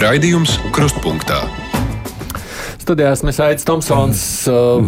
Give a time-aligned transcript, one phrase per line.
[0.00, 1.42] Raidījums Krustpunktā.
[2.80, 4.22] Studijā esmu Aits Tomsons.
[4.48, 4.78] Uh,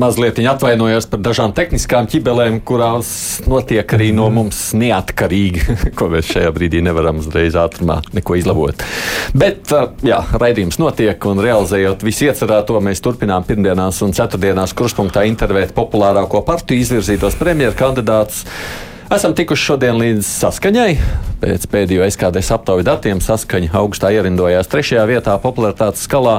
[0.00, 3.12] mazliet atvainojos par dažām tehniskām ķibelēm, kurās
[3.46, 8.82] notiek arī no mums neatkarīgi, ko mēs šajā brīdī nevaram uzreiz ātrumā neko izlabot.
[9.38, 15.28] Bet, uh, jā, raidījums notiek un realizējot visu iecerēto, mēs turpinām pirmdienās un ceturtdienās kurspunktā
[15.30, 18.48] intervēt populārāko partiju izvirzītos premjeru kandidātus.
[19.10, 20.90] Esam tikuši šodien līdz saskaņai.
[21.42, 26.36] Pēc pēdējo SKDS aptaujas datiem saskaņa augstā ierindojās trešajā vietā popularitātes skalā.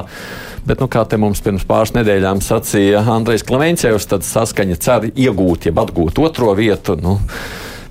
[0.64, 5.68] Bet, nu, kā te mums pirms pāris nedēļām sacīja Andrejs Klameņķevs, tad saskaņa cer iegūt,
[5.68, 6.96] jeb atgūt otro vietu.
[6.96, 7.18] Nu,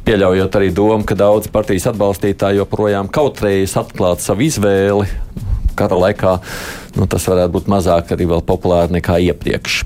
[0.01, 5.05] Pieļaujot arī domu, ka daudz partijas atbalstītāji joprojām kautrējas atklāt savu izvēli.
[5.77, 6.33] Kara laikā
[6.97, 9.83] nu, tas varētu būt mazāk arī populāri nekā iepriekš.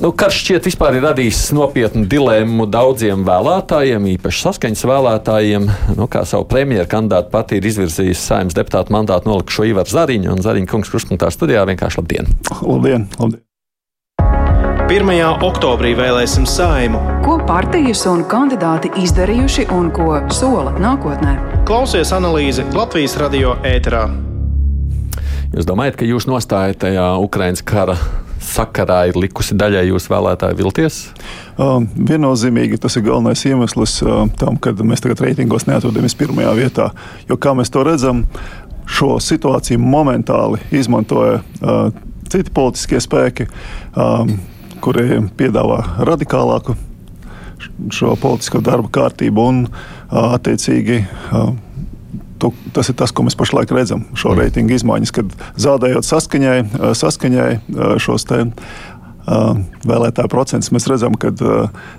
[0.00, 5.66] Nu, karš šķiet vispār ir radījis nopietnu dilemmu daudziem vēlētājiem, īpaši saskaņas vēlētājiem.
[5.98, 10.40] Nu, kā savu premjeru kandidātu pati ir izvirzījusi saimnes deputātu mandātu nolikušo Ivaru Zariņu un
[10.40, 12.32] Zariņu kungs kruspunktā studijā vienkārši labdien!
[12.62, 13.04] Labdien!
[13.18, 13.44] labdien.
[14.88, 15.44] 1.
[15.44, 17.02] oktobrī vēlēsim saimu.
[17.26, 21.36] Ko partijas un kandidāti izdarījuši un ko sola nākotnē?
[21.68, 24.08] Klausies analīzi Latvijas radio ēterā.
[25.52, 28.00] Jūs domājat, ka jūs nostājat tajā Ukraiņas kara
[28.50, 30.98] sakarā ir likusi daļai jūsu vēlētāju vilties?
[31.54, 36.90] Uh, viennozīmīgi tas ir galvenais iemesls uh, tam, ka mēs tagad reitingos neatrodamies pirmajā vietā.
[37.30, 38.24] Jo kā mēs to redzam,
[38.90, 41.80] šo situāciju momentāli izmantoja uh,
[42.30, 43.46] citi politiskie spēki,
[43.94, 44.36] um,
[44.82, 46.76] kuri piedāvā radikālāku
[47.92, 49.64] šo politisko darbu kārtību un
[50.10, 51.02] attiecīgi.
[51.30, 51.50] Uh,
[52.40, 54.40] tu, tas ir tas, ko mēs pašlaik redzam, šo mm.
[54.40, 56.58] reitingu izmaiņas, kad zaudējot saskaņai,
[56.98, 57.50] saskaņai
[58.02, 58.46] šos te.
[59.86, 61.30] Vēlētāju procentus mēs redzam, ka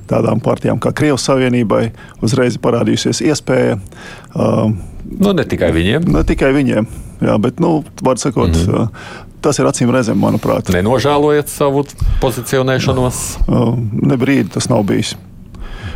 [0.09, 1.83] tādām partijām kā Krievijas Savienībai
[2.25, 3.77] uzreiz parādījusies iespēja.
[4.35, 6.09] Nu, ne tikai viņiem.
[6.11, 6.89] Ne tikai viņiem,
[7.23, 8.87] jā, bet, nu, var sakot, mm -hmm.
[9.41, 10.73] tas ir acīm redzami, manuprāt.
[10.73, 11.85] Nenožēlojat savu
[12.21, 13.25] pozicionēšanos?
[14.01, 15.15] Ne brīdi tas nav bijis.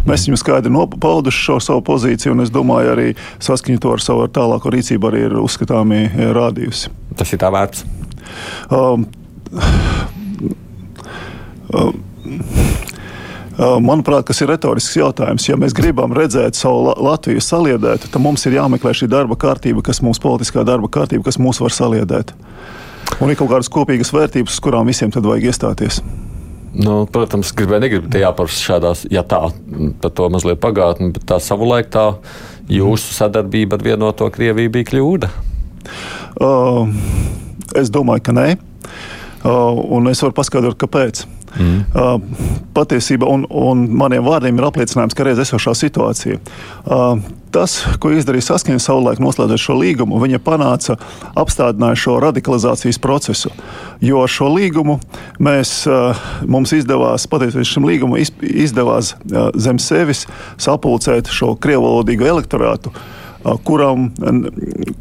[0.06, 3.08] Mēs viņam skaidri pauduši šo savu pozīciju, un es domāju, arī
[3.42, 6.92] saskaņot to ar savu tālāko rīcību arī ir uzskatāmi eh, rādījusi.
[7.18, 7.86] Tas ir tā vērts.
[8.70, 9.08] Um,
[11.74, 12.04] um,
[13.56, 15.46] Manuprāt, tas ir retorisks jautājums.
[15.48, 20.04] Ja mēs gribam redzēt savu Latviju saliedētu, tad mums ir jāmeklē šī darba kārtība, kas
[20.04, 22.36] mums politiskā darba kārtība, kas mūs var saliedēt.
[23.24, 26.02] Un ir kaut kādas kopīgas vērtības, uz kurām visiem tad vajag iestāties.
[26.76, 29.40] Nu, protams, gribēju, negribu te jāparasti šādās, ja tā,
[30.04, 32.10] par to mazliet pagātni, bet tā savulaik tā
[32.72, 35.30] jūsu sadarbība ar vienoto Krieviju bija kļūda.
[36.42, 36.92] Uh,
[37.80, 38.50] es domāju, ka nē.
[39.46, 41.24] Uh, un es varu paskaidrot, kāpēc.
[41.56, 41.82] Mm.
[41.96, 46.42] Uh, patiesība un, un maniem vārdiem ir apliecinājums, ka reiz esošā situācija.
[46.84, 47.22] Uh,
[47.56, 50.98] tas, ko izdarīja saskaņa savulaik noslēdzot šo līgumu, viņa panāca
[51.40, 53.52] apstādināja šo radikalizācijas procesu.
[54.04, 54.98] Jo šo līgumu
[55.44, 60.26] mēs, uh, mums izdevās, pateicoties šim līgumam, izdevās uh, zem sevis
[60.62, 64.10] sapulcēt šo krievalodīgo elektorātu, uh, kuram,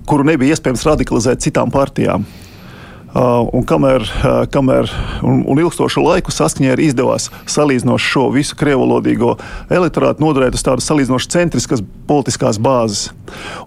[0.06, 2.26] kuru nebija iespējams radikalizēt citām partijām.
[3.14, 4.91] Uh, un kamēr, uh, kamēr
[5.22, 9.36] un, un ilgstošu laiku saskaņā ir izdevās salīdzinoši šo visu krievalodīgo
[9.70, 13.12] elektorātu nodarīt uz tādas salīdzinoši centriskas politiskās bāzes.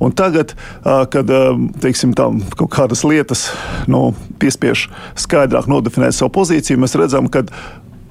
[0.04, 1.32] Un tagad, uh, kad
[1.80, 3.48] teiksim, tam, kaut kādas lietas
[3.88, 4.10] nu,
[4.42, 7.46] piespiež skaidrāk nodefinēt savu pozīciju, mēs redzam, ka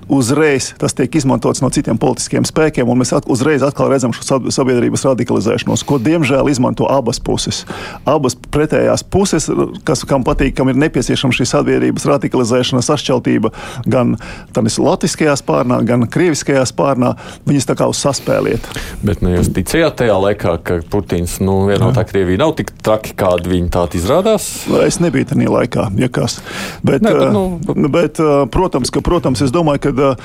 [0.08, 4.40] uzreiz tas tiek izmantots no citiem politiskiem spēkiem, un mēs at, uzreiz atkal redzam šo
[4.54, 7.64] sabiedrības radikalizēšanos, ko diemžēl izmanto abas puses.
[8.06, 9.48] Abas pretējās puses,
[9.86, 13.52] kas, kam patīk, kam ir nepieciešama šī sabiedrības radikalizēšana, sašķeltība
[13.86, 14.16] gan
[14.56, 17.14] latviskajā spārnā, gan krieviskajā spārnā,
[17.48, 18.66] viņas tā kā uz saspēliet.
[19.06, 23.52] Bet nu, jūs ticējāt tajā laikā, ka Putins, nu, vienotā Krievija nav tik traki, kādi
[23.56, 24.48] viņi tādi izrādās?
[24.86, 26.38] Es nebiju tajā laikā, ja kas.
[26.86, 28.20] Bet, ne, bet, nu, bet,
[28.54, 30.16] protams, ka, protams, es domāju, ka kad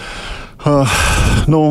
[0.65, 0.87] uh,
[1.47, 1.61] nu,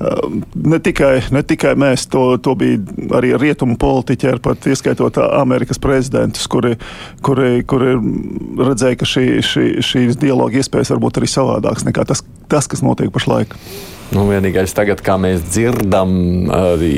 [0.00, 2.80] uh, ne, tikai, ne tikai mēs, to, to bija
[3.16, 6.76] arī rietumu politiķi, pat ieskaitot Amerikas prezidentus, kuri,
[7.26, 7.94] kuri, kuri
[8.60, 12.84] redzēja, ka šī, šī, šīs dialoga iespējas var būt arī savādākas nekā tas, tas kas
[12.84, 13.56] notiek pašlaik.
[14.10, 16.10] Nu, vienīgais tagad, kā mēs dzirdam,
[16.50, 16.96] arī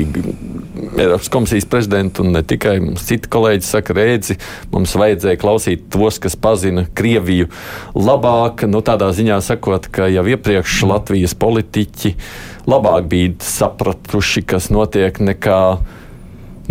[0.97, 4.39] Eiropas komisijas prezidentu un ne tikai mums citi kolēģi saka, redzi,
[4.73, 7.51] mums vajadzēja klausīt tos, kas pazina Krieviju
[7.93, 8.65] labāk.
[8.69, 12.15] Nu, tādā ziņā sakot, ka jau iepriekš Latvijas politiķi
[12.69, 15.61] labāk bija sapratuši, kas notiek, nekā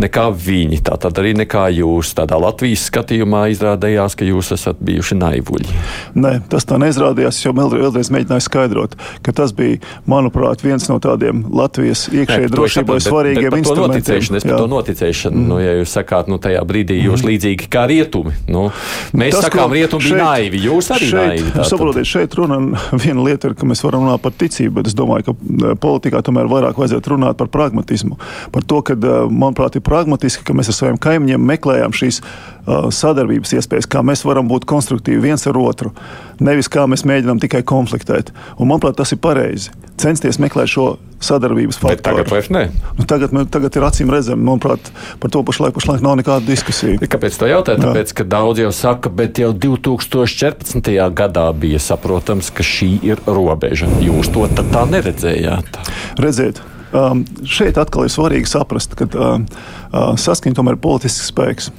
[0.01, 0.81] nekā viņi.
[0.87, 2.15] Tā tad arī nekā jūs.
[2.17, 5.79] Tādā Latvijas skatījumā izrādījās, ka jūs esat bijuši naivuļi.
[6.19, 7.39] Nē, tas tā neizrādījās.
[7.39, 12.99] Es jau vēlreiz mēģināju skaidrot, ka tas bija, manuprāt, viens no tādiem Latvijas iekšējai drošībai
[13.03, 14.21] svarīgiem instrumentiem.
[14.39, 15.49] Es par to noticēšanu, mm.
[15.49, 17.31] nu, ja jūs sakāt, nu, tajā brīdī jūs mm.
[17.31, 18.35] līdzīgi kā rietumi.
[18.53, 18.69] Nu,
[19.17, 21.49] mēs tas, sakām, rietumi šeit, bija naivi, jūs arī šeit, naivi.
[21.53, 21.71] Tātad.
[21.73, 22.61] Saprotiet, šeit runa
[23.03, 26.23] viena lieta ir, ka mēs varam runāt par ticību, bet es domāju, ka e, politikā
[26.27, 28.19] tomēr vairāk vajadzētu runāt par pragmatismu.
[28.55, 32.89] Par to, ka, e, manuprāt, ir pragmatiski, ka mēs ar saviem kaimiņiem meklējam šīs uh,
[32.95, 35.93] sadarbības iespējas, kā mēs varam būt konstruktīvi viens ar otru,
[36.41, 38.31] nevis kā mēs mēģinām tikai konfliktēt.
[38.59, 39.75] Un, manuprāt, tas ir pareizi.
[40.01, 40.87] Censties meklēt šo
[41.23, 42.03] sadarbības faktoru.
[42.03, 42.65] Tagad vairs ne.
[42.99, 44.91] Nu, tagad, tagad ir acīm redzami, manuprāt,
[45.23, 46.99] par to pašlaik, pašlaik nav nekāda diskusija.
[47.13, 47.83] Kāpēc to jautāt?
[47.83, 50.91] Tāpēc, ka daudz jau saka, bet jau 2014.
[51.15, 53.91] gadā bija saprotams, ka šī ir robeža.
[54.03, 55.79] Jūs to tā neredzējāt.
[56.23, 56.63] Redziet,
[56.93, 61.71] Um, šeit atkal ir svarīgi saprast, ka uh, uh, saskaņa tomēr ir politisks spēks.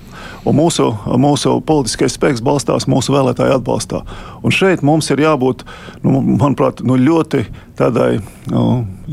[0.48, 0.88] Un mūsu,
[1.22, 4.02] mūsu politiskais spēks balstās mūsu vēlētāju atbalstā.
[4.42, 5.62] Un šeit mums ir jābūt,
[6.04, 7.46] nu, manuprāt, nu, ļoti,
[7.80, 8.18] tādai,
[8.50, 8.64] nu,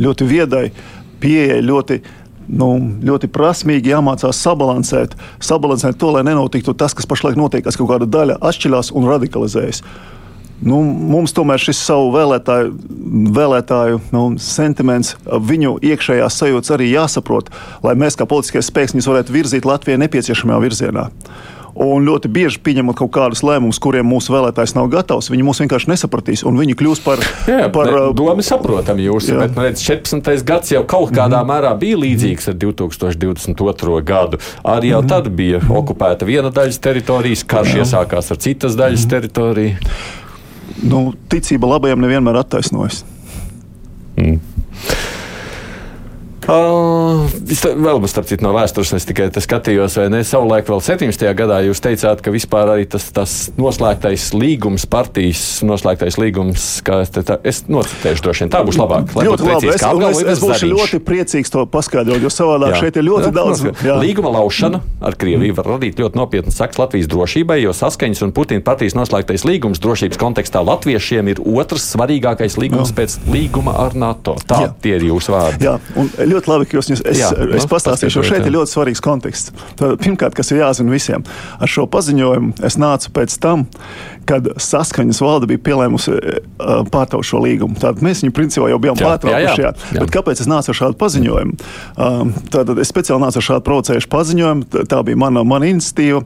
[0.01, 0.65] ļoti viedai
[1.21, 2.01] pieejai, ļoti
[2.51, 2.71] nu,
[3.07, 5.15] ļoti prasmīgi jāmācās sabalansēt,
[5.45, 9.85] sabalansēt to, lai nenotiktu tas, kas pašlaik notiek, kas kaut kāda daļa atšķirās un radikalizējas.
[10.61, 12.75] Nu, mums tomēr šis savu vēlētāju,
[13.37, 17.49] vēlētāju nu, sentiments, viņu iekšējās sajūtas arī jāsaprot,
[17.87, 21.09] lai mēs kā politiskais spēks varētu virzīt Latviju nepieciešamajā virzienā.
[21.81, 25.93] Un ļoti bieži pieņemot kaut kādus lēmumus, kuriem mūsu vēlētājs nav gatavs, viņi mūs vienkārši
[25.93, 26.43] nesapratīs.
[26.45, 27.23] Viņi kļūs par.
[27.47, 27.61] Ne,
[28.19, 29.31] domu saprotam, jūs.
[29.31, 30.45] Redz, 14.
[30.45, 31.53] gads jau kaut kādā mm -hmm.
[31.55, 34.03] mērā bija līdzīgs ar 2022.
[34.05, 34.39] gadu.
[34.65, 35.09] Arī jau mm -hmm.
[35.09, 39.11] tad bija okupēta viena daļas teritorijas, karš iesākās ar citas daļas mm -hmm.
[39.11, 39.77] teritoriju
[40.87, 43.03] nu, ticība labajam nevienmēr attaisnojas.
[44.17, 44.39] Mm.
[46.51, 47.29] Uh,
[47.79, 50.23] vēl starp citu no vēstures es tikai skatījos, vai ne?
[50.27, 51.23] Savulaik vēl 17.
[51.39, 57.13] gadā jūs teicāt, ka vispār arī tas, tas noslēgtais līgums, partijas noslēgtais līgums, kā es
[57.15, 59.15] te tā, es nocitēšu droši vien, tā būs labāk.
[59.15, 60.75] Ļoti labi, es, es, es būšu zariņš.
[60.75, 62.83] ļoti priecīgs to paskaidrot, jo savādāk jā.
[62.85, 63.65] šeit ir ļoti jā, daudz.
[63.87, 63.99] Jā.
[64.01, 68.65] Līguma laušana ar Krieviju var radīt ļoti nopietnas sekas Latvijas drošībai, jo saskaņas un Putina
[68.65, 72.99] partijas noslēgtais līgums drošības kontekstā latviešiem ir otrs svarīgākais līgums jā.
[73.01, 74.37] pēc līguma ar NATO.
[74.49, 74.73] Tā jā.
[74.83, 75.69] tie ir jūsu vārdi.
[75.69, 78.49] Jā, un ļoti ļoti labi, ka jūs es, jā, es nu, pastāstīšu, jo šeit jā.
[78.49, 79.53] ir ļoti svarīgs konteksts.
[79.77, 81.25] Tad, pirmkārt, kas ir jāzina visiem,
[81.61, 83.67] ar šo paziņojumu es nācu pēc tam,
[84.29, 87.75] kad saskaņas valde bija pielēmusi uh, pārtraukt šo līgumu.
[87.81, 90.07] Tātad mēs viņu principā jau bijām pārtraukuši.
[90.13, 91.57] Kāpēc es nācu ar šādu paziņojumu?
[91.97, 94.85] Um, tad es speciāli nācu ar šādu provocējušu paziņojumu.
[94.91, 96.23] Tā bija mana, mana iniciatīva.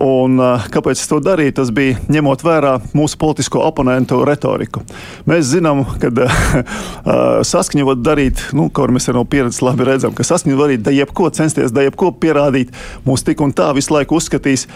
[0.00, 1.56] Un, uh, kāpēc es to darīju?
[1.60, 4.84] Tas bija ņemot vērā mūsu politisko oponentu retoriku.
[5.28, 10.26] Mēs zinām, ka uh, saskaņa var darīt, nu, kaut mēs no pieredzes labi redzam, ka
[10.26, 12.72] saskaņa var darīt da jebko, censties da jebko pierādīt.
[13.06, 14.68] Mūs tik un tā visu laiku uzskatīs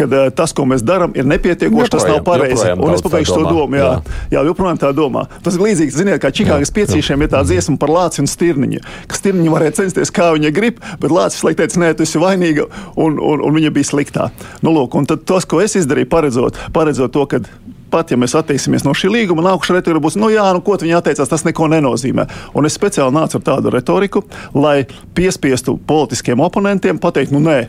[0.00, 2.70] ka uh, tas, ko mēs darām, ir nepietiekoši, tas nav pareizi.
[2.72, 3.76] Un es pabeigšu to domu.
[3.76, 4.20] Jā, jā.
[4.36, 5.26] jā, joprojām tā domā.
[5.44, 8.80] Tas ir līdzīgs, ziniet, kā Čikāgas piecīšiem ir tā dziesma par lāci un stirniņu.
[9.10, 12.64] Ka stirniņa varēja censties, kā viņa grib, bet lācis laikam teica, nē, tu esi vainīga,
[12.96, 14.30] un, un, un viņa bija sliktā.
[14.64, 17.42] Nu, lūk, un tas, ko es izdarīju, paredzot, paredzot to, ka
[17.92, 20.96] pat ja mēs atteiksimies no šī līguma, nākušā retorika būs, nu jā, nu ko viņi
[20.98, 22.26] atteicās, tas neko nenozīmē.
[22.56, 24.84] Un es speciāli nācu ar tādu retoriku, lai
[25.14, 27.64] piespiestu politiskiem oponentiem pateikt, nu nē,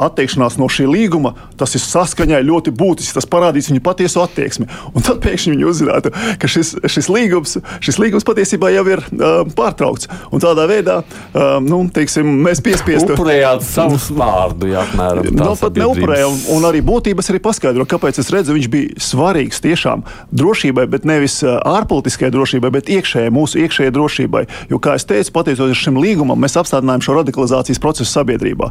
[0.00, 3.16] atteikšanās no šī līguma, tas ir saskaņai ļoti būtisks.
[3.16, 4.68] Tas parādīs viņu patieso attieksmi.
[4.94, 9.42] Un tad pēkšņi viņi uzzinātu, ka šis, šis, līgums, šis līgums patiesībā jau ir uh,
[9.56, 10.10] pārtraukts.
[10.30, 13.14] Un tādā veidā uh, nu, teiksim, mēs piespiestu.
[13.16, 16.36] Upurējāt savus vārdus, ja apmēram tādā nu, pat neupurējām.
[16.36, 21.08] Un, un arī būtības arī paskaidro, kāpēc es redzu, viņš bija svarīgs tiešām drošībai, bet
[21.08, 24.44] nevis ārpolitiskajai drošībai, bet iekšējai, mūsu iekšējai drošībai.
[24.72, 28.70] Jo, kā jau teicu, pateicoties šim līgumam, mēs apstādinājām šo radikalizācijas procesu sabiedrībā.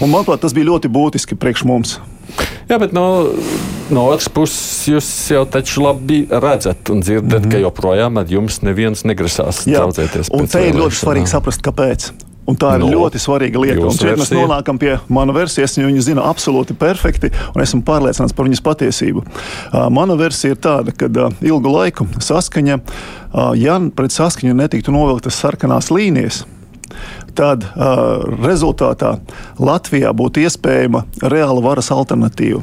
[0.00, 1.98] Un, manuprāt, tas bija ļoti būtiski priekš mums.
[2.70, 3.04] Jā, bet no,
[3.90, 7.52] no otras puses jūs jau taču labi redzat un dzirdat, mm -hmm.
[7.52, 10.30] ka joprojām ar jums neviens negrasās traucēties.
[10.32, 12.12] Un te ir ļoti svarīgi saprast, kāpēc.
[12.50, 13.82] Un tā ir no, ļoti svarīga lieta.
[13.86, 15.76] Un šeit mēs nonākam pie mana versijas.
[15.78, 19.22] Viņa zina absolūti perfekti, un esmu pārliecināts par viņas patiesību.
[19.22, 24.94] Uh, mana versija ir tāda, ka uh, ilgu laiku saskaņa, uh, ja pret saskaņu netiktu
[24.94, 26.42] novilktas sarkanās līnijas,
[27.36, 29.16] tad uh, rezultātā
[29.60, 32.62] Latvijā būtu iespējama reāla varas alternatīva.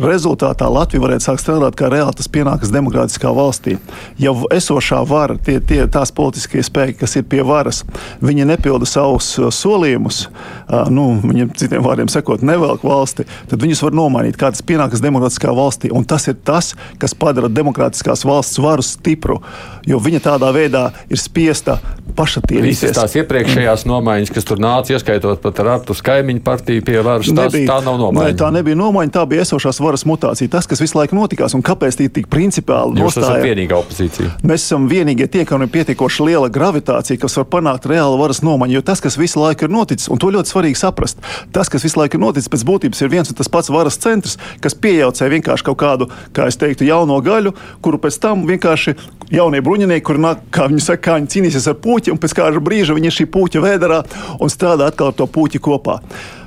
[0.00, 3.76] Rezultātā Latvija varētu sākt strādāt kā reāli tas pienākas demokrātiskā valstī.
[4.22, 7.82] Ja esošā vara, tie, tie tās politiskie spēki, kas ir pie varas,
[8.24, 13.96] viņi nepilda savus solījumus, uh, nu, viņiem citiem vārdiem sakot, nevelk valsti, tad viņus var
[13.96, 15.92] nomainīt, kā tas pienākas demokrātiskā valstī.
[15.94, 19.40] Un tas ir tas, kas padara demokrātiskās valsts varu stipru,
[19.86, 21.78] jo viņa tādā veidā ir spiesta
[22.16, 22.82] pašatiekties.
[22.82, 27.00] Visas tās iepriekšējās nomaiņas nomaiņas, kas tur nāca, ieskaitot pat ar Artus kaimiņu partiju pie
[27.02, 27.26] varas.
[27.26, 28.26] Tas, Nebija- tā nav nomaiņa.
[28.26, 30.50] Ne, tā nebija nomaiņa, tā bija esošās varas mutācija.
[30.50, 33.42] Tas, kas visu laiku notikās un kāpēc tī tik principiāli Jūs nostāja.
[33.42, 34.30] vienīgā opozīcija.
[34.42, 38.72] Mēs esam vienīgie tie, kam ir pietiekoši liela gravitācija, kas var panākt reālu varas nomaiņu.
[38.72, 41.16] Jo tas, kas visu laiku ir noticis, un to ļoti svarīgi saprast,
[41.52, 44.36] tas, kas visu laiku ir noticis, pēc būtības ir viens un tas pats varas centrs,
[44.60, 48.94] kas pieaudzē vienkārši kaut kādu, kā es teiktu, jauno gaļu, kuru pēc tam vienkārši
[49.32, 52.62] jaunie bruņinieki, kur nāk, kā viņi saka, kā viņi cīnīsies ar puķi, un pēc kāda
[52.62, 54.02] brīža viņi ir šī puķa vēderā
[54.40, 56.00] un strādā atkal ar to puķi kopā.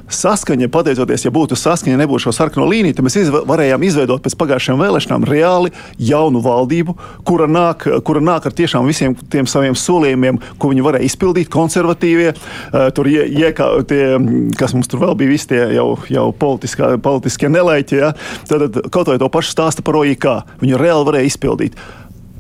[0.09, 4.33] Saskaņa, pateicoties, ja būtu saskaņa, nebūtu šo sarkano līniju, tad mēs izve varējām izveidot pēc
[4.41, 5.69] pagājušajām vēlēšanām reāli
[6.01, 6.95] jaunu valdību,
[7.29, 12.33] kura nāk, kura nāk ar tiešām visiem tiem saviem solījumiem, ko viņi varēja izpildīt, konservatīvie.
[12.33, 14.01] Uh, tur, ie, ie, kā, tie,
[14.57, 18.13] kas mums tur vēl bija, visi tie jau, jau politiskā, politiskie nelaiķi, ja?
[18.50, 20.31] tad kaut vai to pašu stāsta par OIK.
[20.65, 21.77] Viņi reāli varēja izpildīt.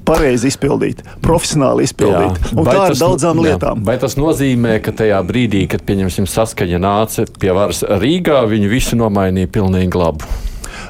[0.09, 2.39] Pareizi izpildīt, profesionāli izpildīt.
[2.57, 3.51] Tā tas- daudzām jā.
[3.51, 3.83] lietām.
[3.85, 8.97] Vai tas nozīmē, ka tajā brīdī, kad pieņemsim saskaņa nāca pie varas Rīgā, viņi visu
[8.99, 10.25] nomainīja pilnīgi labu?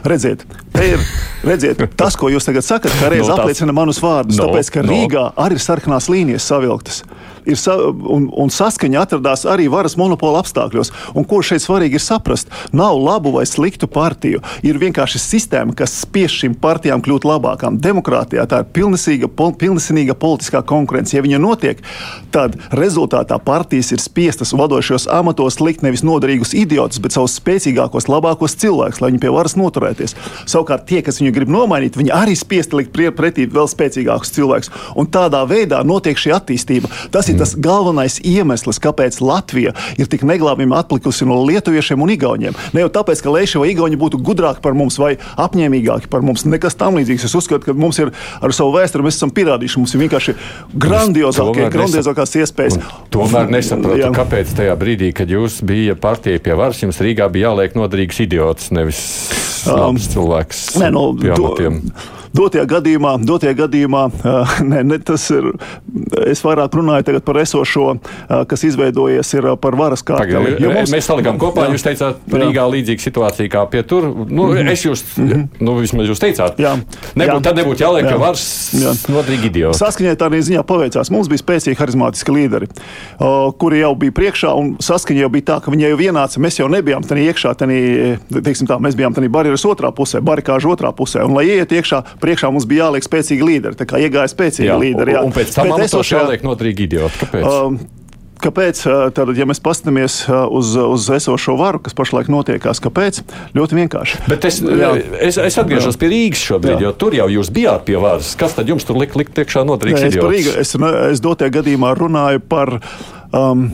[0.07, 0.45] Redziet,
[0.79, 1.01] ir
[1.43, 4.37] redziet, tas, ko jūs tagad sakat, kā reiz Nu, apliecina manus vārdus.
[4.39, 4.93] Nu, Tāpēc, ka nu.
[4.95, 7.03] Rīgā arī ir sarkanās līnijas savilktas.
[7.49, 10.91] Ir sa un, un saskaņa atradās arī varas monopola apstākļos.
[11.17, 12.51] Un ko šeit svarīgi ir saprast?
[12.75, 14.43] Nav labu vai sliktu partiju.
[14.65, 17.79] Ir vienkārši sistēma, kas spiež šīm partijām kļūt labākām.
[17.81, 21.15] Demokrātijā tā ir pilnesīga, pol pilnesinīga politiskā konkurence.
[21.17, 21.81] Ja viņa notiek,
[22.35, 28.57] tad rezultātā partijas ir spiestas vadošos amatos likt nevis noderīgus idiotus, bet savus spēcīgākos, labākos
[28.59, 30.15] cilvēkus, lai viņi pie varas noturēties.
[30.49, 34.71] Savukārt tie, kas viņu grib nomainīt, viņi arī spiesti likt pretī vēl spēcīgākus cilvēkus.
[34.99, 36.91] Un tādā veidā notiek šī attīstība.
[37.13, 42.57] Tas ir tas galvenais iemesls, kāpēc Latvija ir tik neglābjami atlikusi no lietuviešiem un igauniem.
[42.75, 46.43] Ne jau tāpēc, ka Leiši vai Igauni būtu gudrāki par mums vai apņēmīgāki par mums.
[46.49, 47.27] Nekas tam līdzīgs.
[47.29, 48.11] Es uzskatu, ka mums ir
[48.43, 50.35] ar savu vēsturi, mēs esam pierādījuši, mums ir vienkārši
[50.85, 52.79] grandiozākie, grandiozākās iespējas.
[53.13, 54.11] Tomēr nesaprotu, Jā.
[54.15, 58.71] kāpēc tajā brīdī, kad jūs bijāt partija pie varas, jums Rīgā bija jāliek noderīgs idiots,
[58.75, 59.03] nevis
[59.67, 60.63] labs cilvēks.
[60.75, 61.83] Um, Nē, no, pie do, amatiem.
[62.35, 65.51] Dotajā gadījumā, dotajā gadījumā uh, ne, ne, tas ir.
[66.29, 70.03] Es vairāk runāju par esošo, uh, kas izveidojies uh, par varas
[70.61, 70.93] Jo mums...
[70.93, 71.75] Mēs salikām kopā, Jā.
[71.75, 72.41] jūs teicāt, Jā.
[72.43, 74.09] Rīgā līdzīga situācija kā pie tur.
[74.29, 76.75] Nu, es jūs, nu, vismaz jūs teicāt, Jā.
[77.19, 77.39] Nebūt, Jā.
[77.49, 78.13] tad nebūtu jāliek Jā.
[78.13, 78.45] pie varas
[78.77, 78.95] Jā.
[79.11, 79.79] noderīgi idioti.
[79.79, 81.11] Saskaņai tādā ziņā paveicās.
[81.13, 82.69] Mums bija spēcīgi, harizmātiski līderi,
[83.19, 84.53] o, kuri jau bija priekšā.
[84.57, 86.41] un Saskaņa jau bija tā, ka viņi jau ienāca.
[86.43, 87.55] Mēs jau nebijām tādā iekšā,
[88.45, 91.23] teiksim tā, mēs bijām tādā barjeras otrā pusē, barikāžu otrā pusē.
[91.27, 93.77] Un, lai ieiet iekšā, priekšā mums bija jāliek spēcīgi līderi.
[93.79, 95.15] Tā kā iegāja spēcīgi Jā, līderi.
[95.19, 97.23] un, un pēc tam amatos esošajā- jāliek noderīgi idioti.
[97.25, 97.47] Kāpēc?
[97.47, 97.79] Um,
[98.39, 98.79] Kāpēc?
[98.87, 103.17] uh, Tātad, ja mēs paskatāmies uh, uz, uz esošo varu, kas pašlaik notiekās, kāpēc?
[103.51, 104.21] Ļoti vienkārši.
[104.31, 104.93] Bet es, Jā.
[105.19, 106.85] es, es atgriežos pie Rīgas šobrīd, Jā.
[106.87, 108.31] jo tur jau jūs bijāt pie varas.
[108.39, 110.55] Kas tad jums tur lika likt priekšā noderīgs Nē, es, idiots?
[110.55, 110.71] es,
[111.11, 112.77] es dotajā gadījumā runāju par.
[113.35, 113.73] Um,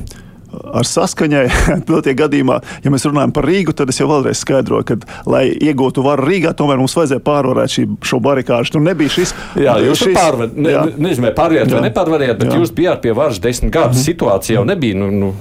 [0.76, 1.46] Ar saskaņai,
[1.90, 4.98] dotie gadījumā, ja mēs runājam par Rīgu, tad es jau vēlreiz skaidroju, ka,
[5.30, 8.76] lai iegūtu varu Rīgā, tomēr mums vajadzēja pārvarēt šī, šo barikāžu.
[8.76, 9.34] Tur nebija šis.
[9.60, 11.88] Jā, jūs šis, šis, pārvar, ne, nezinu, vai pārvarējāt vai Jā.
[11.90, 12.60] nepārvarējāt, bet Jā.
[12.62, 14.00] jūs bijāt pie varas desmit gadus.
[14.00, 14.08] Mhm.
[14.12, 15.00] Situācija jau nebija.
[15.00, 15.34] Nu, nu,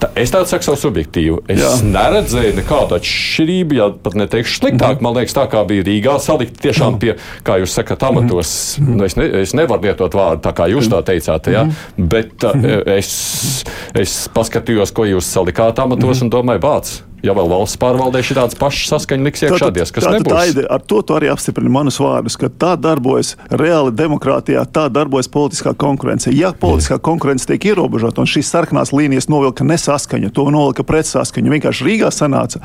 [0.00, 1.38] tā, es tādu saku savu subjektīvu.
[1.52, 1.70] Es Jā.
[1.86, 5.02] neredzēju nekādu atšķirību, ja pat neteikšu sliktāk.
[5.04, 8.52] Man liekas, tā kā bija Rīgā salikt tiešām pie, kā jūs sakat, amatos.
[8.82, 11.66] Nu, es, ne, es nevaru lietot vārdu tā, kā jūs tā teicāt, ja?
[11.96, 13.10] bet uh, es,
[13.96, 16.96] es paskatījos, ko jūs salikāt amatos un domāju, bāc.
[17.24, 20.36] Ja vēl valsts pārvaldē šī tādas pašas saskaņas liks iekšā, diez kas tātad nebūs.
[20.36, 25.30] Aide, ar to tu arī apstiprini manus vārdus, ka tā darbojas reāli demokrātijā, tā darbojas
[25.32, 26.30] politiskā konkurence.
[26.36, 31.88] Ja politiskā konkurence tiek ierobežota un šīs sarkanās līnijas novilka nesaskaņa, to novilka pretsaskaņa, vienkārši
[31.88, 32.60] Rīgā sanāca,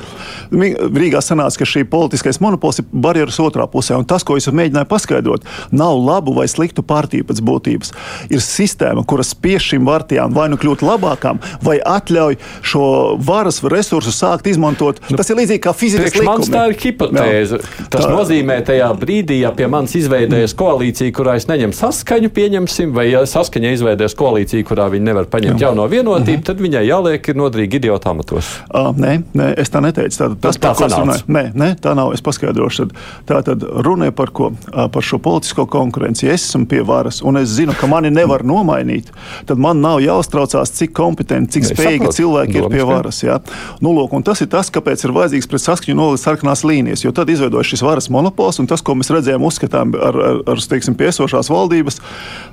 [0.52, 3.96] Rīgā sanāca, ka šī politiskais monopols ir barjeras otrā pusē.
[3.98, 7.96] Un tas, ko es mēģināju paskaidrot, nav labu vai sliktu partiju pēc būtības.
[8.36, 12.86] Ir sistēma, kuras spiež šīm partijām vai nu kļūt labākām, vai atļauj šo
[13.26, 15.00] varas resursu sākt izmantot.
[15.18, 16.50] Tas ir līdzīgi kā fizikas likumi.
[16.54, 17.60] tā ir hipotēze.
[17.62, 17.88] Jā.
[17.90, 22.92] Tas Tā- nozīmē, tajā brīdī, ja pie manis izveidojas koalīcija, kurā es neņemu saskaņu, pieņemsim,
[22.94, 27.36] vai ja saskaņa izveidojas koalīcija, kurā viņi nevar paņemt jauno vienotību, tad viņai jāliek ir
[27.36, 28.48] noderīgi idiota amatos.
[28.74, 30.18] Uh, nē, nē, es tā neteicu.
[30.18, 31.02] Tā, tas, Tā sanāca.
[31.02, 31.24] runāju.
[31.28, 32.14] Nē, nē, tā nav.
[32.14, 32.90] Es paskaidrošu.
[33.26, 34.52] Tad, tā tad runa ir par ko?
[34.72, 36.28] Ā, Par šo politisko konkurenci.
[36.28, 39.06] Es esmu pie varas un es zinu, ka mani nevar nomainīt,
[39.46, 43.22] tad man nav jāuztraucās, cik kompetenti, cik spējīgi cilvēki ir pie varas.
[43.24, 43.40] Ja?
[43.82, 47.04] Nu, lūk, tas ir tas, kāpēc ir vajadzīgs pret saskaņu nolikt sarkanās līnijas.
[47.04, 50.62] Jo tad izveidojas šis varas monopols, un tas, ko mēs redzējām, uzskatām ar, ar, ar
[50.72, 52.00] teiksim, piesošās valdības,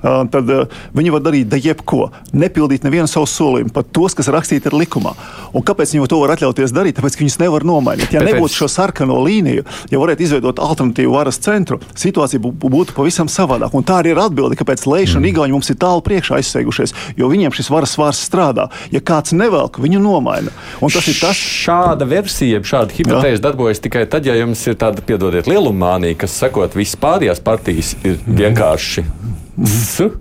[0.02, 0.50] tad
[0.98, 5.14] viņi var darīt da jebko, nepildīt nevienu savu solījumu, pat tos, kas rakstīti ir likumā.
[5.54, 6.98] Un kāpēc viņi to var atļauties darīt?
[6.98, 8.12] Tāpēc, ka viņus nevar nomainīt.
[8.14, 13.78] Ja nebūtu šo sarkano līniju, ja varētu izveidot alternatīvu varas centru, situācija būtu pavisam savādāka.
[13.78, 15.30] Un tā arī ir atbilde, kāpēc Leiša un mm.
[15.30, 18.68] Igauni mums ir tālu priekšā aizsegušies, jo viņiem šis varas svars strādā.
[18.94, 20.52] Ja kāds nevelk, viņu nomaina.
[20.82, 21.38] Un tas ir tas.
[21.68, 26.76] Šāda versija, šāda hipotēze darbojas tikai tad, ja jums ir tāda, piedodiet, lielumānija, kas sakot,
[26.78, 29.04] visas pārējās partijas ir vienkārši.
[29.04, 30.14] Mm.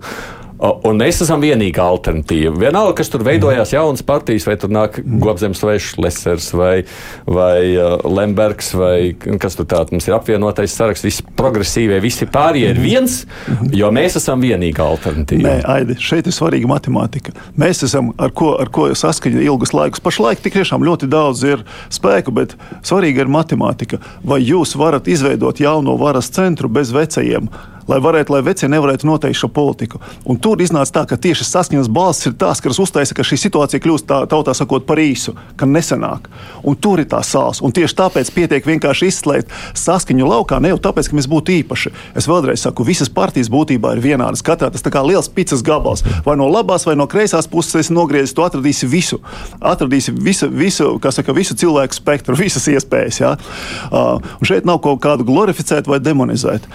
[0.58, 2.50] Un mēs esam vienīgā alternatīva.
[2.58, 6.72] Vienalga, kas tur veidojās jaunas partijas, vai tur nāk Gobzems vai Šlesers vai,
[7.30, 11.06] vai uh, Lembergs vai kas tur tāds mums ir apvienotais saraksts.
[11.06, 13.20] Visi progresīvie, visi pārējie ir viens,
[13.70, 15.46] jo mēs esam vienīgā alternatīva.
[15.46, 17.36] Nē, Aidi, šeit ir svarīga matemātika.
[17.58, 20.02] Mēs esam ar ko, ar ko saskaņot ilgus laikus.
[20.02, 21.62] Pašlaik tik tiešām ļoti daudz ir
[21.94, 24.02] spēku, bet svarīga ir matemātika.
[24.26, 27.46] Vai jūs varat izveidot jauno varas centru bez vecajiem?
[27.88, 30.00] Lai varētu, lai vecie nevarētu noteikt šo politiku.
[30.28, 33.82] Un tur iznāca tā, ka tieši saskaņas balss ir tās, kas uztaisa, ka šī situācija
[33.82, 36.28] kļūst tā, tautā sakot par īsu, ka nesenāk.
[36.62, 37.62] Un tur ir tā sāls.
[37.64, 41.94] Un tieši tāpēc pietiek vienkārši izslēgt saskaņu laukā, ne jau tāpēc, ka mēs būtu īpaši.
[42.18, 44.44] Es vēlreiz saku, visas partijas būtībā ir vienādas.
[44.44, 46.04] Katrā tas kā liels picas gabals.
[46.26, 49.20] Vai no labās, vai no kreisās puses nogriezis, tu atradīsi visu.
[49.60, 53.20] Atradīsi visu, visu, saka, visu cilvēku spektru, visas iespējas.
[53.22, 53.34] Ja?
[53.88, 56.66] Uh, šeit nav kaut kādu glorificēt vai demonizēt.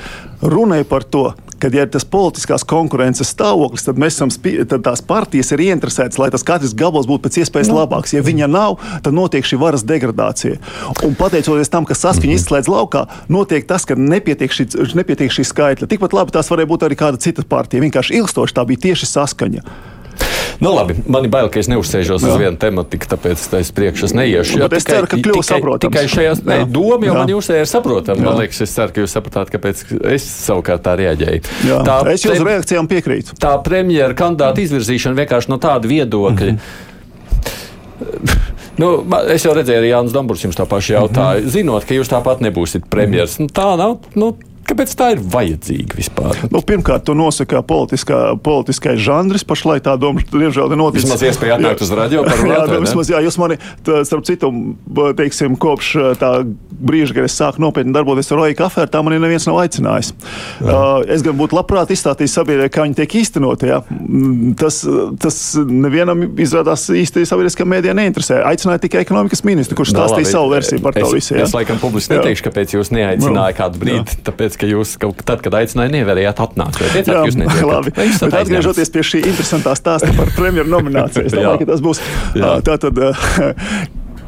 [0.44, 4.32] Runa ir par to, ka, ja ir tas politiskās konkurences stāvoklis, tad, esam,
[4.68, 7.78] tad tās partijas ir ieinteresētas, lai tas katrs gabals būtu pēc iespējas no.
[7.78, 7.80] Nu.
[7.84, 8.12] labāks.
[8.16, 10.60] Ja viņa nav, tad notiek šī varas degradācija.
[11.08, 12.42] Un pateicoties tam, ka saskaņa -hmm.
[12.42, 14.68] izslēdz laukā, notiek tas, ka nepietiek šī,
[15.00, 15.88] nepietiek šī skaitļa.
[15.88, 17.82] Tikpat labi tās varēja būt arī kāda cita partija.
[17.82, 19.64] Vienkārši ilgstoši tā bija tieši saskaņa.
[20.64, 22.30] Nu, labi, man ir bail, ka es neuzsēžos jā.
[22.32, 24.62] uz vienu tematiku, tāpēc es priekšu neiešu.
[24.62, 25.84] Jā, es ceru, ka kļūs saprotams.
[25.84, 27.18] Tikai šajā ne, doma jau jā.
[27.20, 28.24] man jūsēja ir saprotama.
[28.30, 31.44] Man liekas, es ceru, ka jūs sapratāt, kāpēc es savukārt tā reaģēju.
[31.68, 33.36] Jā, tā, es jūsu reakcijām piekrītu.
[33.44, 36.56] Tā premjera kandidāta izvirzīšana vienkārši no tāda viedokļa.
[36.56, 38.42] -hmm.
[38.78, 38.88] Nu,
[39.30, 41.40] es jau redzēju, arī Jānis Damburs jums tā pašu jautāja.
[41.40, 41.54] Mm -hmm.
[41.54, 43.98] Zinot, ka jūs tāpat nebūsiet premjerministrs, nu, tā nav.
[44.16, 46.38] Nu, Kāpēc tā ir vajadzīga vispār?
[46.54, 49.44] Nu, pirmkārt, to nosaka politiskais žanrs.
[49.48, 51.08] Pašlaik tā doma, diemžēl, ir noticis.
[51.10, 52.72] Vismaz iespēja atnākt uz radio par runāt.
[52.74, 54.52] jā, vismaz, jā, jūs mani, tā, starp citu,
[55.20, 55.92] teiksim, kopš
[56.22, 56.32] tā
[56.84, 60.14] brīža, kad es sāku nopietni darboties ar Roja kafē, tā man neviens nav aicinājis.
[60.64, 60.72] Jā.
[60.72, 63.70] Uh, es gan būtu labprāt izstāstījis sabiedrībai, kā viņi tiek īstenoti.
[63.70, 63.82] Ja?
[63.92, 64.80] Mm, tas,
[65.24, 68.42] tas nevienam izrādās īsti sabiedriskā mēdījā neinteresē.
[68.48, 71.36] Aicināja tikai ekonomikas ministru, kurš stāstīja savu versiju par to visu.
[71.36, 71.48] Ja?
[71.48, 74.20] Es laikam publiski neteikšu, kāpēc jūs neaicināja kādu brīdi.
[74.54, 76.78] Tāpēc, ka jūs kaut tad, kad aicināja, nevarējāt atnākt.
[76.78, 77.66] Teicāt, Jā, jūs netiekat.
[77.66, 77.94] labi.
[77.98, 82.02] Bet atgriežoties pie šī interesantā stāsta par premjeru nomināciju, es domāju, ka tas būs
[82.68, 83.02] tātad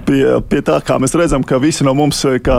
[0.06, 2.58] pie, pie tā, kā mēs redzam, ka visi no mums kā,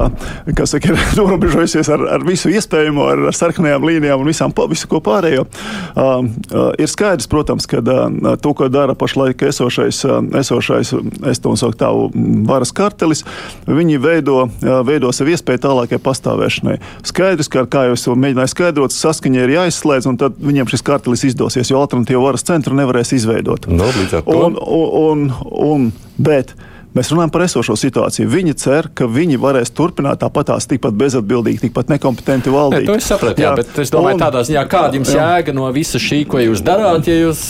[0.57, 4.91] kā saka, ir norobežojušies ar, ar visu iespējamo, ar, ar sarkanajām līnijām un visām, visu
[4.91, 5.47] ko pārējo.
[5.47, 10.93] Uh, uh, ir skaidrs, protams, ka uh, to, ko dara pašlaik esošais, uh, esošais
[11.31, 11.91] es to saucu tā,
[12.49, 13.25] varas kartelis,
[13.69, 16.79] viņi veido, uh, veido sev iespēju tālākai pastāvēšanai.
[17.07, 21.27] Skaidrs, ka, kā jau es mēģināju skaidrot, saskaņa ir jāizslēdz, un tad viņiem šis kartelis
[21.31, 23.69] izdosies, jo alternatīvu varas centru nevarēs izveidot.
[23.71, 25.29] No, nu, un, un, un,
[25.67, 26.55] un, bet,
[26.97, 28.25] Mēs runājam par esošo situāciju.
[28.33, 32.87] Viņi cer, ka viņi varēs turpināt tāpatās tikpat bezatbildīgi, tikpat nekompetenti valdīt.
[32.87, 35.27] Ne, to es sapratu, jā, jā, bet es domāju, un, tādā ziņā, kāda jums jā.
[35.27, 37.43] jēga no visa šī, ko jūs darāt, ja jūs,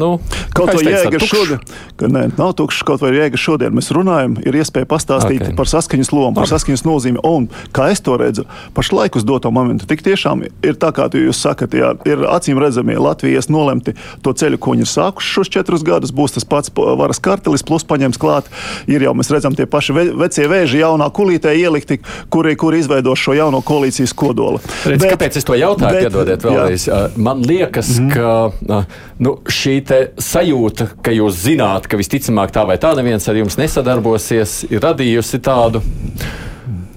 [0.00, 0.08] nu,
[0.56, 1.60] kaut vai jēga šodien,
[2.00, 5.56] ka nē, nav tukšs, kaut vai jēga šodien mēs runājam, ir iespēja pastāstīt okay.
[5.58, 7.20] par saskaņas lomu, par saskaņas nozīmi.
[7.28, 8.46] Un, kā es to redzu,
[8.78, 12.96] pašlaik uz doto momentu, tik tiešām ir tā, kā jūs sakat, jā, ir acīm redzamie
[12.96, 17.20] Latvijas nolemti to ceļu, ko viņi ir sākuši šos četrus gadus, būs tas pats varas
[17.20, 18.48] kartelis, plus paņems klāt
[18.86, 22.00] ir jau mēs redzam tie paši ve vecie vēži jaunā kulītē ielikti,
[22.32, 24.62] kuri, kuri izveido šo jauno koalīcijas kodolu.
[24.86, 25.94] Redz, bet, kāpēc es to jautāju?
[25.94, 26.88] Bet, piedodiet vēlreiz.
[26.90, 27.00] Jā.
[27.16, 28.12] Man liekas, mm.
[28.14, 28.82] ka
[29.24, 29.78] nu, šī
[30.22, 35.40] sajūta, ka jūs zināt, ka visticamāk tā vai tā neviens ar jums nesadarbosies, ir radījusi
[35.44, 35.82] tādu.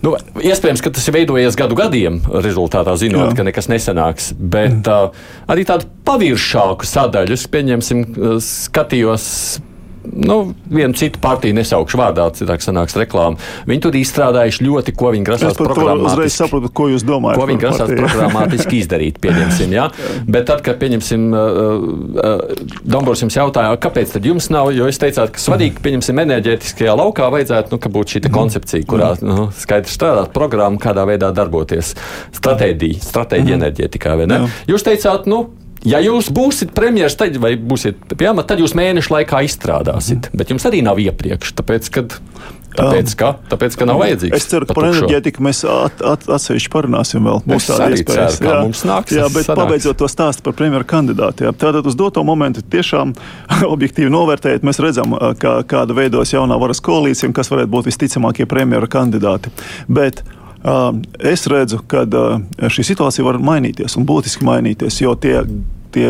[0.02, 3.36] Nu, iespējams, ka tas ir veidojies gadu gadiem, rezultātā zinot, Jā.
[3.38, 4.32] ka nekas nesanāks.
[4.34, 5.14] Bet uh,
[5.52, 8.08] arī tādu paviršāku sadaļu, pieņemsim,
[8.42, 9.28] skatījos
[10.04, 13.40] nu, vienu citu partiju nesaukšu vārdā, citādi sanāks reklāma.
[13.70, 16.34] Viņi tur izstrādājuši ļoti, ko viņi grasās programmatiski.
[16.42, 17.40] Saprotu, ko jūs domājat.
[17.40, 19.88] Ko viņi grasās programmatiski izdarīt, pieņemsim, jā.
[20.28, 21.62] Bet tad, kad, pieņemsim, uh,
[22.26, 26.98] uh, Dombors jums jautāja, kāpēc tad jums nav, jo jūs teicāt, ka svarīgi, pieņemsim, enerģētiskajā
[26.98, 31.96] laukā vajadzētu, nu, ka būtu šī koncepcija, kurā, nu, skaidrs strādāt, programma, kādā veidā darboties,
[32.38, 34.44] stratēģija, stratēģija enerģētikā, vai ne?
[34.72, 35.46] Jūs teicāt, nu,
[35.88, 40.30] Ja jūs būsiet premjerministrs, tad, vai būsiet pie amata, tad jūs mēnešu laikā izstrādāsiet.
[40.30, 40.42] Mm.
[40.42, 42.20] Bet jums arī nav iepriekš, tāpēc, kad
[42.72, 44.36] Tāpēc, ka, tāpēc, ka nav vajadzīgs.
[44.38, 47.42] Es ceru, ka pa par enerģētiku mēs at, at, atsevišķi parunāsim vēl.
[47.58, 49.60] Es arī ceru, ka mums nāks Jā, bet sanāks.
[49.60, 51.48] pabeidzot to stāstu par premjeru kandidātu.
[51.48, 51.54] Jā.
[51.66, 53.12] Tātad uz doto momentu tiešām
[53.76, 58.48] objektīvi novērtējot, mēs redzam, kā, kāda veidos jaunā varas koalīcija un kas varētu būt visticamākie
[58.50, 59.52] premjera kandidāti.
[59.92, 60.24] Bet,
[61.20, 65.40] es redzu, ka uh, šī situācija var mainīties un būtiski mainīties, jo tie
[65.92, 66.08] tie,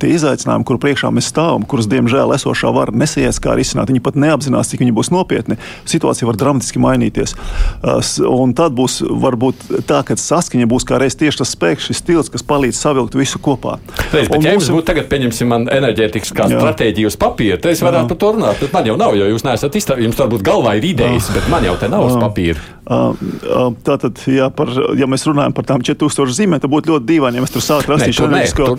[0.00, 4.18] tie izaicinājumi, kur priekšā mēs stāvam, kurus, diemžēl, esošā vara nesies kā risināt, viņi pat
[4.20, 5.58] neapzinās, cik viņi būs nopietni.
[5.90, 7.36] Situācija var dramatiski mainīties.
[7.36, 8.00] Uh,
[8.40, 12.30] Un tad būs varbūt tā, ka saskaņa būs kā reiz tieši tas spēks, šis stils,
[12.32, 13.76] kas palīdz savilkt visu kopā.
[14.12, 16.60] Reiz, bet, ja mūsu- būtu tagad, pieņemsim, man enerģētikas kā Jā.
[16.60, 18.60] stratēģija uz papīra, tad es varētu par to runāt.
[18.62, 20.10] Bet man jau nav, jo jūs neesat izstrādājis.
[20.10, 22.60] Jums varbūt galvā ir idejas, bet man jau te nav uz papīra.
[22.90, 27.44] Tātad, ja, par, ja mēs runājam par tām 4000 zīmēm, tad būtu ļoti dīvaini, ja
[27.44, 28.30] mēs tur sāktu Nē, rakstīt tur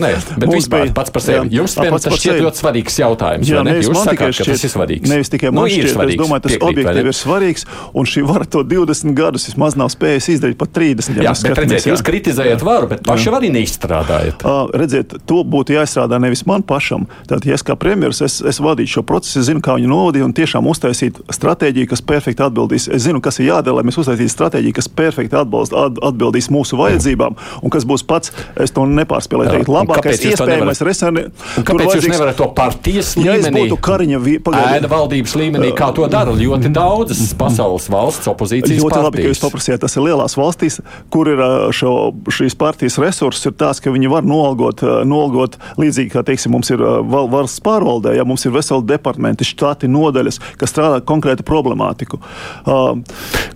[0.01, 0.11] nē.
[0.41, 1.47] Bet vispār bija- pats par sevi.
[1.47, 3.47] jā, Jums, jā, pats tas šķiet ļoti svarīgs jautājums.
[3.47, 3.71] Jā, ne?
[3.71, 5.07] nevis Jūs man tikai ka tas šķiet- ir svarīgs.
[5.11, 6.11] Nevis tikai Nu, man ir šķiet, svarīgs.
[6.11, 9.87] es domāju, tas Piekrīt, objektīvi ir svarīgs, un šī vara to 20 gadus vismaz nav
[9.95, 11.15] spējusi izdarīt pat 30.
[11.23, 14.43] Jā, mēs bet redziet, jūs kritizējat varu, bet paši arī neizstrādājat.
[14.43, 17.07] Uh, redziet, to būtu jāizstrādā nevis man pašam.
[17.27, 20.23] Tātad, ja es kā premjerministrs es, es vadītu šo procesu, es zinu, kā viņu novadīt
[20.25, 22.89] un tiešām uztaisīt stratēģiju, kas perfekti atbildīs.
[22.91, 26.77] Es zinu, kas ir jādara, lai mēs uztaisītu stratēģiju, kas perfekti atbalst, at, atbildīs mūsu
[26.79, 31.29] vajadzībām un kas būs pats, es to nepārspēlēju, teikt, labākais iespējamais resurs.
[31.67, 33.65] Kāpēc jūs nevarat to partijas Ja es līmenī?
[33.69, 34.19] būtu Kariņa.
[34.61, 39.39] Ēda valdības līmenī, kā to dara ļoti daudzas pasaules valsts opozīcijas Ļoti labi, ka jūs
[39.39, 39.43] partijas.
[39.45, 39.81] paprasījāt.
[39.85, 40.79] Tas ir lielās valstīs,
[41.13, 41.41] kur ir
[41.75, 41.93] šo,
[42.31, 46.69] šīs partijas resursi, ir tāds, ka viņi var noalgot, ā, noalgot līdzīgi kā teiksim, mums
[46.73, 52.19] ir valsts pārvaldē, ja mums ir veseli departamenti, štati, nodaļas, kas strādā konkrēti problemātiku.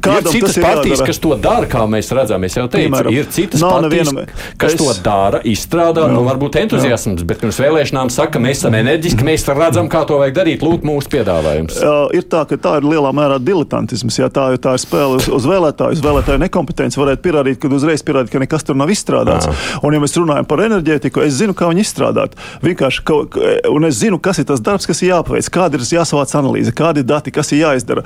[0.06, 2.44] Ir citas partijas, kas to dara, kā mēs redzam.
[2.46, 6.06] Es jau teicu, Piemēram, ir citas partijas, nevienam- kas es- to dara, izstrādā.
[6.12, 10.36] Nu, varbūt entuziasms, bet pirms vēlēšanām saka, mēs esam enerģiski, mēs redzam, kā to vajag
[10.36, 10.60] darīt.
[10.66, 11.78] Lūk, mūsu piedāvājums.
[11.82, 14.18] Uh, ir tā, ka tā ir lielā mērā diletantisms.
[14.20, 16.98] Jā, tā, tā ir spēle uz, uz vēlētāju, uz vēlētāju nekompetenci.
[17.00, 19.50] Varētu pierādīt, ka uzreiz pierādīt, ka nekas tur nav izstrādāts.
[19.84, 22.32] Un, ja mēs runājam par enerģētiku, es zinu, kā viņu izstrādāt.
[22.64, 26.32] Vienkārši, ka- un es zinu, kas ir tas darbs, kas ir jāpaveic, kāda ir jāsavāc
[26.36, 28.04] analīze, kādi ir dati, kas ir jāizdara.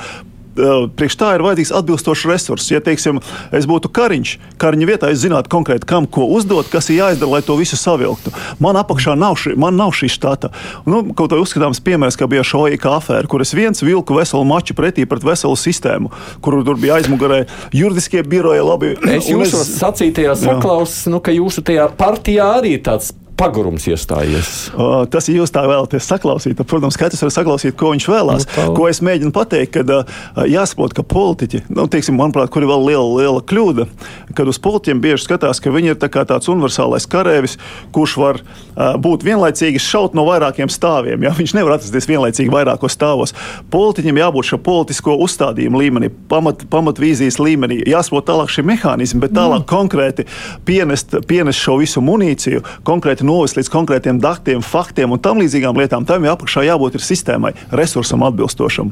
[1.00, 2.72] Priekš tā ir vajadzīgs atbilstošs resurss.
[2.74, 3.22] Ja, teiksim,
[3.56, 7.42] es būtu kariņš, kariņa vietā es zinātu konkrēti, kam ko uzdot, kas ir jāizdara, lai
[7.46, 8.34] to visu savilktu.
[8.64, 10.52] Man apakšā nav šī, man nav šī štata.
[10.90, 14.46] Nu, kaut kā uzskatāms piemērs, kā bija šo IK afēra, kur es viens vilku veselu
[14.48, 16.12] maču pretī pret veselu sistēmu,
[16.44, 17.46] kur tur bija aizmugurē
[17.76, 18.94] juridiskie biroji labi.
[19.08, 24.50] Es un jūsos sacītajā saklausu, nu, ka jūsu tajā partijā arī tāds pagurums iestājies.
[24.74, 26.58] Uh, tas ir jūs tā vēlaties saklausīt.
[26.60, 28.46] Tad, Protams, katrs var saklausīt, ko viņš vēlās.
[28.46, 28.66] Nu, tā.
[28.76, 30.18] ko es mēģinu pateikt, kad uh,
[30.50, 33.88] jāsaprot, ka politiķi, nu, teiksim, manuprāt, kur ir vēl liela, liela kļūda,
[34.36, 37.56] kad uz politiķiem bieži skatās, ka viņi ir tā tāds universālais karēvis,
[37.96, 41.24] kurš var uh, būt vienlaicīgi šaut no vairākiem stāviem.
[41.24, 41.34] Ja?
[41.40, 43.36] Viņš nevar atrasties vienlaicīgi vairākos stāvos.
[43.72, 49.64] Politiķim jābūt šo politisko uzstādījumu līmenī, pamat, pamatvīzijas līmenī, jāsaprot tālāk šie mehānismi, bet tālāk
[49.64, 49.70] mm.
[49.70, 50.28] konkrēti
[50.68, 56.08] pienest, pienest šo visu munīciju, konkrēti novest līdz konkrētiem datiem, faktiem un tam līdzīgām lietām.
[56.10, 58.92] Tam jau apakšā jābūt ir sistēmai, resursam atbilstošam.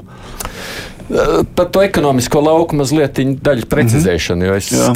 [1.56, 4.92] Par to ekonomisko lauku mazliet daļu precizēšanu, jo es Jā.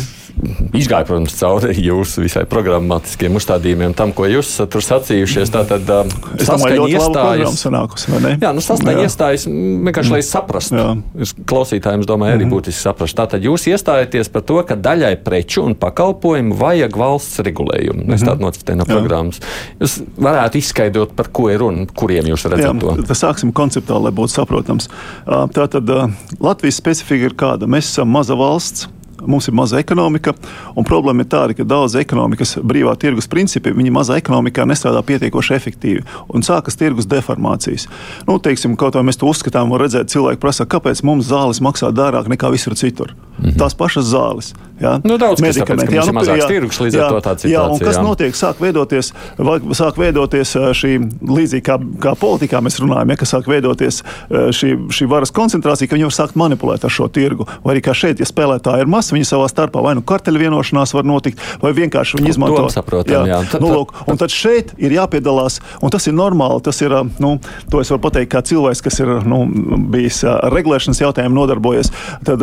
[0.77, 5.51] Izgāju, protams, cauri jūsu visai programmatiskiem uzstādījumiem, tam, ko jūs tur sacījušies.
[5.53, 5.89] Tātad
[6.39, 8.13] Es domāju, labi programma sanākusi?
[8.41, 9.07] Jā, nu saskaņa Jā.
[9.09, 10.77] iestājas m, vienkārši, lai saprastu.
[10.79, 11.27] Jā.
[11.51, 13.17] Klausītājiem, domāju, arī būtiski saprast.
[13.19, 18.07] Tātad jūs iestājaties par to, ka daļai preču un pakalpojumu vajag valsts regulējumu.
[18.15, 18.95] Es tādu nocitēju no Jā.
[18.97, 19.41] programmas.
[19.81, 22.95] Jūs varētu izskaidrot, par ko ir runa, kuriem jūs Jā, redzat to.
[23.11, 24.89] tas sāksim konceptuāli, lai būtu saprotams.
[25.27, 25.91] Tātad
[26.41, 27.69] Latvijas specifika ir kāda.
[27.69, 28.87] Mēs esam maza valsts.
[29.25, 30.33] Mums ir maza ekonomika,
[30.75, 35.57] un problēma ir tāda, ka daudz ekonomikas brīvā tirgus principi viņa mazā ekonomikā nestrādā pietiekoši
[35.57, 37.87] efektīvi, un sākas tirgus deformācijas.
[38.27, 41.91] Nu, teiksim, kaut kā mēs to uzskatām, var redzēt, cilvēki prasa, kāpēc mums zāles maksā
[41.93, 43.15] dārāk nekā visur citur.
[43.41, 43.57] -hmm.
[43.57, 44.53] Tās pašas zāles.
[44.81, 47.63] Jā, Nu, daudz mums ir nu, mazāks jā, tirgus, līdz ar jā, to tāda Jā,
[47.69, 48.03] un kas jā.
[48.05, 48.37] notiek?
[48.37, 49.11] Sāk veidoties,
[49.77, 50.91] sāk veidoties šī
[51.29, 55.97] līdzīgi kā, kā politikā mēs runājam, ja, ka sāk veidoties šī, šī varas koncentrācija, ka
[55.97, 57.45] viņi var sākt manipulēt ar šo tirgu.
[57.65, 60.95] Vai arī kā šeit, ja spēlētāji ir maz, viņi savā starpā vai nu karteļu vienošanās
[60.97, 63.41] var notikt, vai vienkārši viņi izmanto domu saprotam, jā.
[63.51, 66.63] Tad- Nu, lūk, un tad šeit ir jāpiedalās, un tas ir normāli.
[66.65, 66.89] Tas ir,
[67.21, 67.35] nu,
[67.69, 69.43] to es varu pateikt, kā cilvēks, kas ir nu,
[69.93, 71.91] bijis ar regulēšanas jautājumu nodarbojies.
[72.25, 72.41] Tad,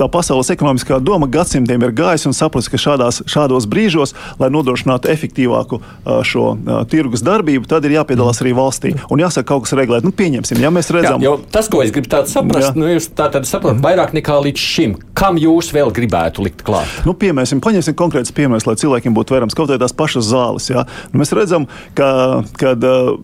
[0.00, 5.10] Tā pasaules ekonomiskā doma gadsimtiem ir gājusi un sapratusi, ka šādās, šādos brīžos, lai nodrošinātu
[5.12, 5.80] efektīvāku
[6.24, 6.44] šo
[6.88, 8.94] tirgus darbību, tad ir jāpiedalās arī valstī.
[9.12, 10.06] Un jāsaka, kaut kas regulēt.
[10.06, 12.78] Nu, pieņemsim, ja mēs Jā, redzam, jo tas, ko es gribu tādu saprast, Jā.
[12.80, 14.96] nu, jūs tātad saprotat vairāk nekā līdz šim.
[15.20, 16.88] Kam jūs vēl gribētu likt klāt?
[17.04, 20.70] Nu, piemēram, paņemsim konkrēts piemērs, lai cilvēkiem būtu vērams kaut kādas pašas zāles.
[20.72, 20.86] Ja?
[21.12, 22.10] Nu, mēs redzam, ka
[22.60, 23.18] kad, uh,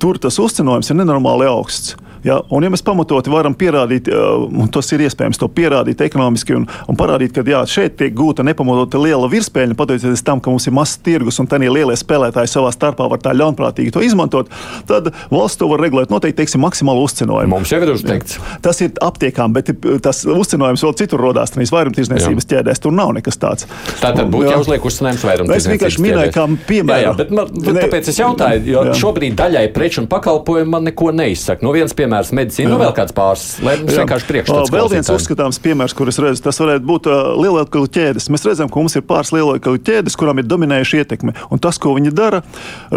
[0.00, 1.96] tur tas uzcenojums ir nenormāli augsts.
[2.26, 2.40] Ja?
[2.54, 6.98] Un, ja mēs pamatoti varam pierādīt, un tas ir iespējams, to pierādīt ekonomiski un, un
[6.98, 10.98] parādīt, ka jā, šeit tiek gūta nepamatota liela virspēļņa, pateicoties tam, ka mums ir mazs
[11.04, 14.50] tirgus un tie lielie spēlētāji savā starpā var tā ļaunprātīgi to izmantot,
[14.88, 17.54] tad valsts to var regulēt noteikti, teiksim, maksimālu uzcenojumu.
[17.56, 18.38] Mums jau ir uzteikts.
[18.64, 19.72] Tas ir aptiekām, bet
[20.04, 22.82] tas uzcenojums vēl citur rodās, nevis vairumtirdzniecības ķēdēs.
[22.84, 23.68] Tur nav nekas tāds.
[24.02, 25.64] Tā tad būtu jāuzliek uzcenojums vairumtirdzniecības.
[25.64, 27.02] Es vienkārši minēju, kā piemēru.
[27.02, 28.96] Jā, jā, bet man, bet tāpēc es jautāju, jo jā.
[29.02, 31.64] šobrīd daļai preču un pakalpojumu man neko neizsaka.
[31.66, 34.72] No viens piemērs medicīna, nu vēl kāds pāris, lai mums vienkārši priekšstats.
[34.72, 38.28] Vēl viens uzskatāms piemērs, kur es redzu, tas varētu būt uh, lielveikalu ķēdes.
[38.32, 41.34] Mēs redzam, ka mums ir pāris lielveikalu ķēdes, kurām ir dominējuša ietekme.
[41.52, 42.42] Un tas, ko viņi dara,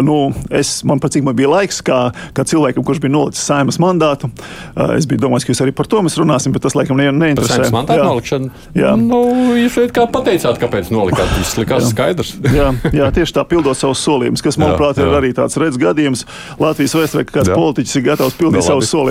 [0.00, 0.18] nu,
[0.50, 2.00] es, man pat cik man bija laiks, kā,
[2.36, 5.90] kā cilvēkam, kurš bija nolicis saimas mandātu, uh, es biju domājis, ka jūs arī par
[5.90, 7.60] to mēs runāsim, bet tas laikam ne, neinteresē.
[7.60, 8.64] Saimas mandātu nolikšana?
[8.78, 8.94] Jā.
[8.98, 9.22] Nu,
[9.58, 12.34] jūs šeit kā pateicāt, kāpēc nolikāt, tas likās skaidrs.
[12.52, 15.12] jā, jā, tieši tā pildot savus solījumus, kas, manuprāt, jā, jā.
[15.12, 16.24] ir arī tāds redz gadījums
[16.62, 17.58] Latvijas vēsturē, ka kāds jā.
[17.58, 19.01] politiķis ir gatavs pildīt savus solījumus.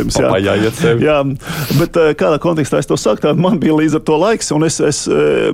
[0.42, 0.56] Jā.
[0.82, 1.18] Jā, jā,
[1.80, 4.66] bet eh, kādā kontekstā es to saku, tad man bija līdz ar to laiks, un
[4.68, 5.52] es, es eh,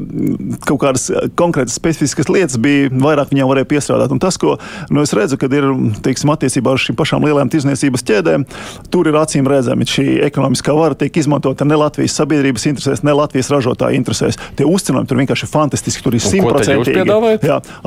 [0.68, 4.14] kaut kādas konkrētas specifiskas lietas bija vairāk viņām varēju piestrādāt.
[4.14, 4.58] Un tas, ko
[4.94, 5.68] nu, es redzu, kad ir,
[6.06, 8.48] teiksim, attiecībā ar šīm pašām lielajām tirzniecības ķēdēm,
[8.94, 13.50] tur ir acīm redzami šī ekonomiskā vara tiek izmantota ne Latvijas sabiedrības interesēs, ne Latvijas
[13.54, 14.38] ražotāju interesēs.
[14.58, 17.06] Tie uzcenojumi tur vienkārši ir fantastiski, tur ir simtprocentīgi.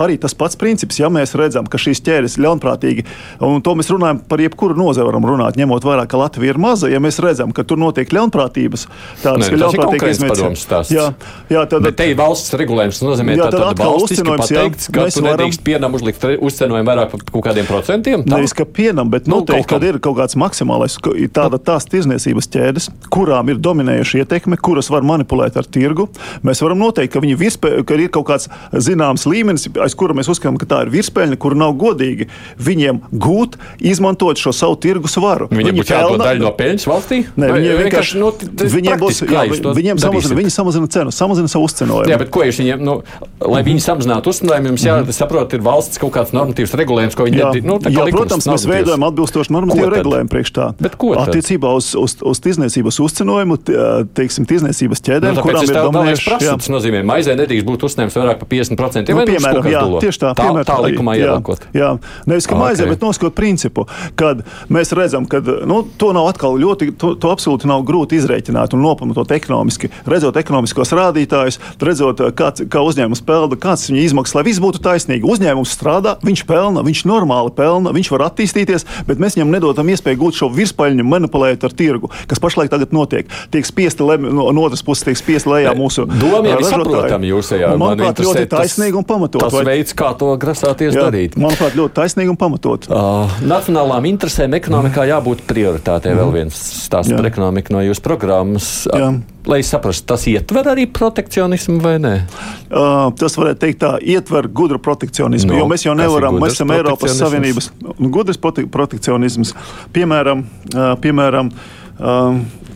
[0.01, 3.05] Arī tas pats princips, ja mēs redzam, ka šīs ķēdes ļaunprātīgi,
[3.47, 6.89] un to mēs runājam par jebkuru nozari, varam runāt, ņemot vērā, ka Latvija ir maza,
[6.91, 8.87] ja mēs redzam, ka tur notiek ļaunprātības,
[9.23, 10.93] tādas, ka ļaunprātīgi izmantotas.
[10.93, 11.07] Jā,
[11.53, 15.07] jā, tad, Bet te ir valsts regulējums, tas nozīmē, jā, tad, tad valsts pateikts, ka
[15.09, 15.31] tu varam...
[15.31, 18.25] nedrīkst pienam uzlikt uzcenojumu vairāk par kaut kādiem procentiem.
[18.27, 18.37] Tā?
[18.37, 20.99] Nevis, ka pienam, bet nu, noteikti, kad ir kaut kāds maksimālais,
[21.35, 26.09] tāda tās tirzniecības ķēdes, kurām ir dominējuša ietekme, kuras var manipulēt ar tirgu,
[26.47, 30.59] mēs varam noteikt, ka, virspē, ka ir kaut kāds zināms līmenis, aiz kura mēs uzskatām,
[30.61, 32.29] ka tā ir virspēļņa, kur nav godīgi
[32.61, 33.59] viņiem gūt,
[33.93, 35.49] izmantot šo savu tirgus varu.
[35.51, 37.21] Viņiem viņi būs jādod daļa no peļņas valstī?
[37.37, 38.31] Nē, viņiem vienkārši, nu,
[38.77, 39.45] viņiem būs, jā,
[39.77, 42.11] viņiem samazina, viņi samazina cenu, samazina savu uzcenojumu.
[42.11, 42.97] Jā, bet ko jūs viņiem, nu,
[43.45, 47.51] lai viņi samazinātu uzcenojumu, jums jāsaprot, ir valsts kaut kāds normatīvs regulējums, ko viņi, jā,
[47.67, 50.69] nu, jā, protams, mēs veidojam atbilstoši normatīvu regulējumu priekš tā.
[50.81, 51.13] Bet ko?
[51.21, 53.59] Attiecībā uz, uz, uz tirzniecības uzcenojumu,
[54.17, 56.37] teiksim, tirzniecības ķēdēm, nu, kurām ir dominējuši.
[56.41, 59.15] Tas nozīmē, maizē nedrīkst būt uzņemts vairāk par 50%.
[59.17, 61.67] Nu, piemēram, jā, tieši tā, tā, tā likumā ielākot.
[61.77, 61.95] Jā,
[62.31, 62.63] nevis ka okay.
[62.65, 63.87] maizē, bet noskot principu,
[64.19, 68.75] kad mēs redzam, ka nu, to nav atkal ļoti, to, to absolūti nav grūti izrēķināt
[68.77, 69.91] un nopamatot ekonomiski.
[70.11, 75.27] Redzot ekonomiskos rādītājus, redzot, kāds, kā uzņēmums pelna, kāds viņa izmaksas, lai viss būtu taisnīgi.
[75.29, 80.23] Uzņēmums strādā, viņš pelna, viņš normāli pelna, viņš var attīstīties, bet mēs viņam nedodam iespēju
[80.25, 83.29] gūt šo virspaļņu, manipulēt ar tirgu, kas pašlaik notiek.
[83.53, 86.07] Tiek spiesti lem, no, no otras puses, tiek spiesti lejā mūsu
[86.51, 87.73] ir saprotama jūsējā.
[87.81, 89.45] Man manuprāt, ļoti taisnīgi un pamatot.
[89.45, 89.65] Tas vai...
[89.73, 91.37] veids, kā to grasāties jā, darīt.
[91.41, 92.89] Manuprāt, ļoti taisnīgi un pamatot.
[92.91, 96.10] Uh, nacionālām interesēm ekonomikā jābūt prioritātei.
[96.15, 96.21] Mm.
[96.21, 98.71] Vēl viens stāsts par ekonomiku no jūsu programmas.
[98.91, 99.11] Jā.
[99.49, 102.15] Lai saprastu, tas ietver arī protekcionismu vai nē?
[102.69, 105.55] Uh, tas varētu teikt, tā ietver gudru protekcionismu.
[105.55, 107.71] No, jo mēs jau nevaram, mēs esam Eiropas Savienības
[108.13, 109.55] gudrs protekcionisms.
[109.97, 110.45] Piemēram,
[110.75, 111.80] uh, piemēram uh,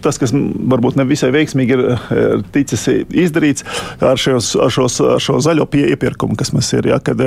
[0.04, 1.82] tas, kas varbūt ne visai veiksmīgi ir,
[2.12, 3.64] ir ticis izdarīts
[4.04, 6.90] ar, šos, ar, šos, ar šo zaļo iepirkumu, kas mums ir.
[6.92, 7.20] Ja, kad,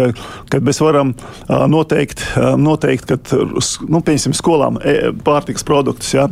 [0.51, 1.15] kad mēs varam
[1.49, 2.23] noteikt,
[2.61, 3.19] noteikt ka
[3.89, 4.01] nu,
[4.37, 6.27] skolām e, pārtikas produktus ja,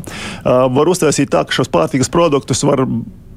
[0.45, 2.85] var uztaisīt tā, ka šos pārtikas produktus var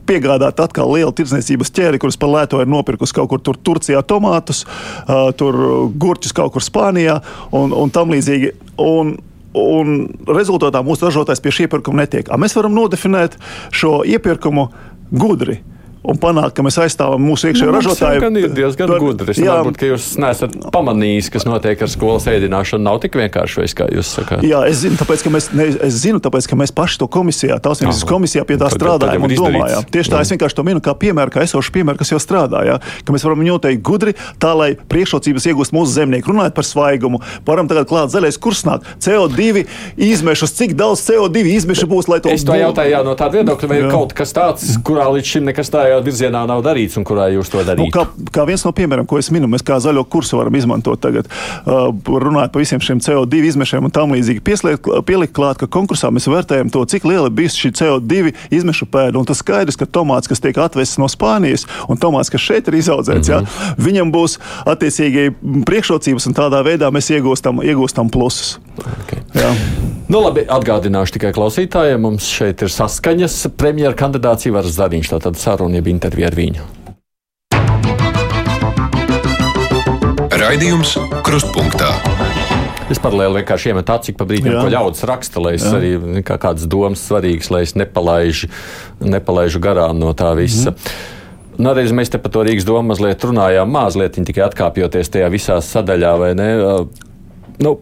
[0.09, 4.65] piegādāt atkal lielu tirdzniecības ķēri, kuras par lēto ir nopirkusi kaut kur tur Turcijā tomātus,
[5.41, 5.59] tur
[6.01, 7.19] gurķus kaut kur Spānijā
[7.57, 8.55] un, un tam līdzīgi.
[8.81, 9.19] Un,
[9.59, 12.31] un rezultātā mūsu ražotājs pie šī iepirkuma netiek.
[12.39, 13.39] Mēs varam nodefinēt
[13.75, 14.69] šo iepirkumu
[15.11, 15.61] gudri
[16.09, 18.23] un panākt, ka mēs aizstāvam mūsu iekšējo nu, ražotāju.
[18.23, 19.33] Tas ir diezgan par, gudri.
[19.35, 22.85] Es domāju, ka jūs neesat pamanījis, kas notiek ar skolas ēdināšanu.
[22.87, 24.45] Nav tik vienkārši, kā jūs sakāt.
[24.47, 27.59] Jā, es zinu, tāpēc, ka mēs, ne, es zinu, tāpēc, ka mēs paši to komisijā,
[27.65, 29.89] tautsības komisijā pie tā strādājam un domājam.
[29.93, 32.65] Tieši tā, es vienkārši to minu kā piemēru, kā esošu piemēru, kas jau strādā.
[32.69, 36.29] Jā, ka mēs varam noteikt gudri, tā lai priekšrocības iegūst mūsu zemnieki.
[36.33, 38.87] Runājot par svaigumu, varam tagad klāt zaļais kurs nāk.
[39.05, 39.67] CO2
[40.09, 42.41] izmešus, cik daudz CO2 izmešu būs, lai to izdarītu?
[42.41, 45.49] Es to jautāju jā, no tāda viedokļa, vai ir kaut kas tāds, kurā līdz šim
[45.49, 47.81] nekas tā jau virzienā nav darīts un kurā jūs to darāt?
[47.81, 51.01] Nu, kā, kā viens no piemēriem, ko es minu, mēs kā zaļo kursu varam izmantot
[51.03, 54.45] tagad, uh, runājot par visiem šiem CO2 izmešiem un tam līdzīgi.
[54.45, 59.19] Pielikt klāt, ka konkursā mēs vērtējam to, cik liela bija šī CO2 izmešu pēda.
[59.21, 62.79] Un tas skaidrs, ka tomāts, kas tiek atvests no Spānijas, un tomāts, kas šeit ir
[62.81, 63.43] izaudzēts, mm -hmm.
[63.43, 63.85] mhm.
[63.89, 65.31] viņam būs attiecīgi
[65.67, 68.59] priekšrocības, un tādā veidā mēs iegūstam, iegūstam plusus.
[68.79, 69.23] Okay.
[69.35, 69.53] Jā.
[70.09, 72.01] Nu, labi, atgādināšu tikai klausītājiem.
[72.01, 75.11] Mums šeit ir saskaņas premjera kandidāts Ivars Zariņš.
[75.13, 76.67] Tātad saruna jeb intervija ar viņu.
[80.39, 80.95] Raidījums
[81.27, 81.91] Krustpunktā.
[82.89, 85.75] Es paralēli vienkārši iemetu aci pa brīdim, ko ļaudis raksta, lai es Jā.
[85.77, 88.49] arī kā kādas domas svarīgas, lai es nepalaižu,
[89.05, 90.73] nepalaižu garām no tā visa.
[90.73, 91.17] Mm.
[91.59, 95.59] Nu, reiz mēs te par to Rīgas domu mazliet runājām, mazliet tikai atkāpjoties tajā visā
[95.65, 96.49] sadaļā, vai ne?
[97.59, 97.75] Nu,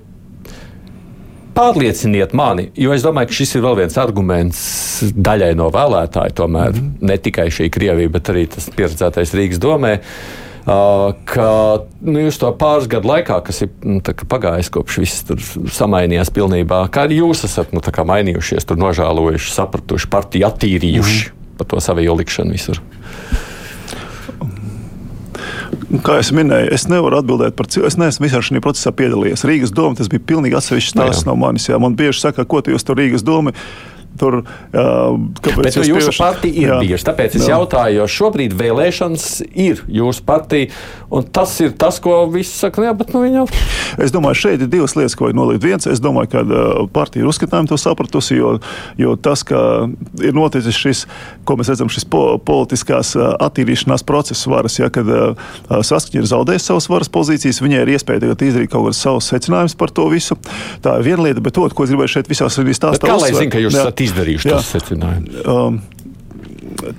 [1.57, 4.59] Pārlieciniet mani, jo es domāju, ka šis ir vēl viens arguments
[5.17, 6.35] daļai no vēlētāju.
[6.37, 6.91] Tomēr mm.
[7.09, 9.95] ne tikai šī Krievija, bet arī tas pieredzētais Rīgas domē.
[9.97, 11.49] Uh, ka
[12.03, 15.41] nu, jūs to pāris gadu laikā, kas ir nu, pagājis kopš viss tur
[15.71, 21.53] samainījās pilnībā, kā arī jūs esat nu, mainījušies, tur nožēlojuši, sapratuši, partiju attīrījuši mm.
[21.61, 22.83] par to savu ielikšanu visur.
[25.87, 27.93] Kā jau minēju, es nevaru atbildēt par cilvēku.
[27.93, 29.45] Es neesmu visā šajā procesā piedalījies.
[29.47, 31.69] Rīgas doma tas bija pilnīgi atsevišķs stāsts no manis.
[31.71, 31.79] Jā.
[31.83, 33.55] Man bieži saka, ko jūs tur Rīgas doma.
[34.17, 36.79] Tur, uh, Bet nu, jūsu partija ir jā.
[36.83, 37.07] bijusi.
[37.07, 37.57] Tāpēc es Jā.
[37.57, 40.71] jautāju, jo šobrīd vēlēšanas ir jūsu partija.
[41.13, 43.47] Un tas ir tas, ko visi saka, nu, jā, bet nu, viņa
[44.03, 45.63] Es domāju, šeit ir divas lietas, ko vajag nolikt.
[45.65, 46.43] Viens, es domāju, ka
[46.93, 48.57] partija ir uzskatām to sapratusi, jo,
[49.01, 49.61] jo tas, ka
[50.21, 51.05] ir noticis šis,
[51.47, 55.09] ko mēs redzam, šis po, politiskās attīrīšanās process varas, ja, kad
[55.71, 59.77] saskaņa ir zaudējusi savas varas pozīcijas, viņai ir iespēja tagad izdarīt kaut kādus savus secinājumus
[59.79, 60.39] par to visu.
[60.85, 63.07] Tā ir viena lieta, bet otru, ko es gribēju šeit visās arī stāstīt.
[63.07, 64.59] kā lai zinātu, ka jūs esat izdarījuši Jā.
[64.61, 65.45] tos secinājumus?
[65.47, 65.83] Um,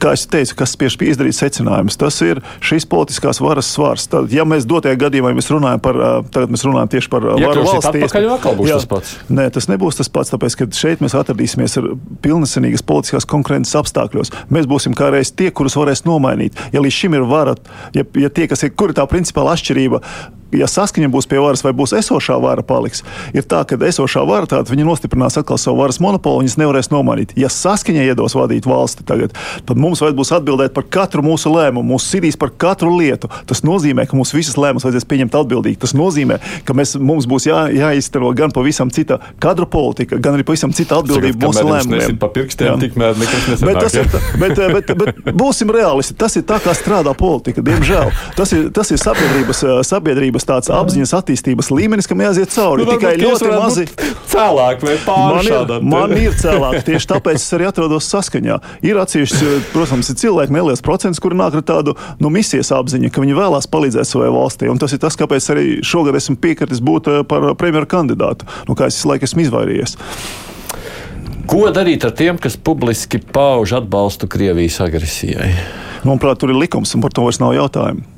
[0.02, 4.08] kā es teicu, kas spiež izdarīt secinājumus, tas ir šīs politiskās varas svars.
[4.12, 7.36] Tad, ja mēs dotajā gadījumā mēs runājam par, ā, tagad mēs runājam tieši par ā,
[7.36, 8.04] varu Iekļūsiet valstī.
[8.06, 8.80] atpakaļ, atkal būs Jā.
[8.80, 9.14] tas pats.
[9.30, 11.92] Nē, tas nebūs tas pats, tāpēc, ka šeit mēs atradīsimies ar
[12.26, 14.34] pilnesenīgas politiskās konkurences apstākļos.
[14.54, 16.58] Mēs būsim kā reiz tie, kurus varēs nomainīt.
[16.76, 17.58] Ja līdz šim ir vara,
[17.98, 20.02] ja, ja tie, kas ir, kur ir tā principāla atšķirība,
[20.56, 24.50] ja saskaņa būs pie varas vai būs esošā vara paliks, ir tā, ka esošā vara
[24.50, 27.34] tāda viņa nostiprinās atkal savu varas monopolu un viņas nevarēs nomainīt.
[27.40, 29.36] Ja saskaņa iedos vadīt valsti tagad,
[29.68, 33.32] tad mums vajag būs atbildēt par katru mūsu lēmumu, mūsu sirdīs par katru lietu.
[33.50, 35.82] Tas nozīmē, ka mums visas lēmumus vajadzēs pieņemt atbildīgi.
[35.84, 40.46] Tas nozīmē, ka mēs, mums būs jā, jāizteno gan pavisam cita kadru politika, gan arī
[40.48, 42.20] pavisam cita atbildība mūsu lēmumiem.
[42.22, 43.80] Pa pirkstiem, tikmēr nekas Bet, nesanāk.
[43.82, 44.08] tas ir,
[44.42, 44.92] bet, eh, bet,
[45.26, 46.16] bet būsim realisti.
[46.18, 47.64] Tas ir tā, kā strādā politika.
[47.66, 49.82] Diemžēl tas ir, tas ir sabiedrības, eh,
[50.38, 52.86] sabiedrības tāds apziņas attīstības līmenis, kam jāiet cauri.
[52.86, 53.86] Nu, Tikai ļoti mazi.
[54.28, 58.60] Cēlāk vai Man pāri ir, man ir cilvēki, tieši tāpēc es arī atrodos saskaņā.
[58.86, 63.24] Ir atsevišķi, protams, ir cilvēki, neliels procents, kuri nāk ar tādu nu, misijas apziņu, ka
[63.24, 64.70] viņi vēlās palīdzēt savai valstī.
[64.70, 68.78] Un tas ir tas, kāpēc arī šogad esmu piekritis būt eh, par premjeru kandidātu, no
[68.78, 69.98] kā es visu laiku esmu izvairījies.
[71.48, 75.54] Ko darīt ar tiem, kas publiski pauž atbalstu Krievijas agresijai?
[76.04, 78.17] Manuprāt, tur ir likums, un par to vairs nav jautājumu.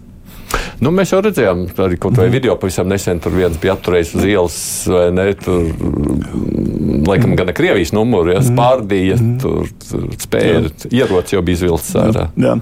[0.81, 2.21] Nu, mēs jau redzējām, arī kaut Mhm.
[2.21, 5.33] vai video pavisam nesen tur viens bija atturējis uz ielas, vai ne?
[5.33, 9.37] Tur, mm, laikam, gan Krievijas numuru, ja spārdīja, Mhm.
[9.39, 12.29] tur, tur spēja, ierocis jau bija izvilcis ārā.
[12.37, 12.55] Jā.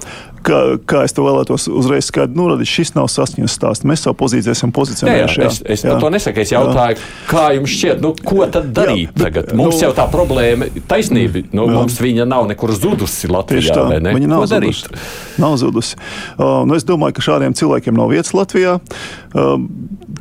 [0.48, 3.84] Kā, kā es to vēlētos uzreiz skaidri norādīt, šis nav saskaņas stāsts.
[3.90, 5.42] Mēs savu pozīciju esam Jā, jā, pozicionējuši.
[5.44, 6.40] es es par to nesaku.
[6.46, 9.52] Es jautāju, kā jums šķiet, nu, ko tad darīt Jā, bet, tagad?
[9.60, 11.74] Mums nu- jau tā problēma, taisnība, nu, Jā.
[11.76, 13.76] mums viņa nav nekur zudusi Latvijā.
[13.76, 14.14] tā, ne?
[14.16, 14.80] viņa nav Ko darīt?
[14.88, 15.40] zudusi.
[15.44, 15.96] Nav zudusi.
[16.40, 19.58] Uh, nu es domāju, ka šādiem cilvēkiem nav vietas Latvijā, uh,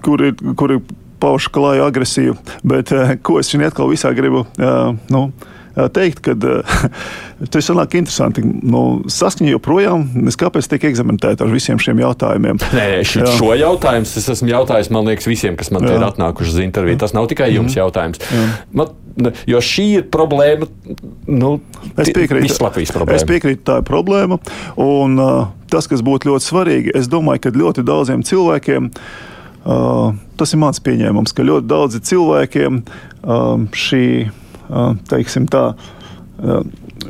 [0.02, 0.80] kur ir, kur ir
[1.22, 2.34] pauša klāja agresiju.
[2.66, 5.30] Bet uh, ko es šeit atkal visā gribu uh, nu,
[5.76, 6.76] teikt, kad uh,
[7.52, 8.42] tas sanāk interesanti.
[8.44, 12.60] Nu, saskaņa joprojām, es kāpēc tiek eksaminēta ar visiem šiem jautājumiem.
[12.76, 13.32] Nē, ši, Jā.
[13.36, 17.00] šo jautājumu es esmu jautājis, man liekas, visiem, kas man te ir atnākuši uz interviju.
[17.02, 18.22] Tas nav tikai jums jautājums.
[18.24, 18.46] Jā.
[18.80, 20.70] Man, ne, jo šī ir problēma.
[21.28, 21.58] Nu,
[21.96, 22.56] Es piekrītu.
[22.56, 23.16] Problēma.
[23.16, 24.40] Es piekrītu, tā ir problēma.
[24.80, 28.90] Un, uh, tas, kas būtu ļoti svarīgi, es domāju, ka ļoti daudziem cilvēkiem.
[29.66, 32.82] Uh, tas ir mans pieņēmums, ka ļoti daudzi cilvēkiem
[33.26, 34.42] um, šī, uh,
[35.11, 35.64] teiksim tā,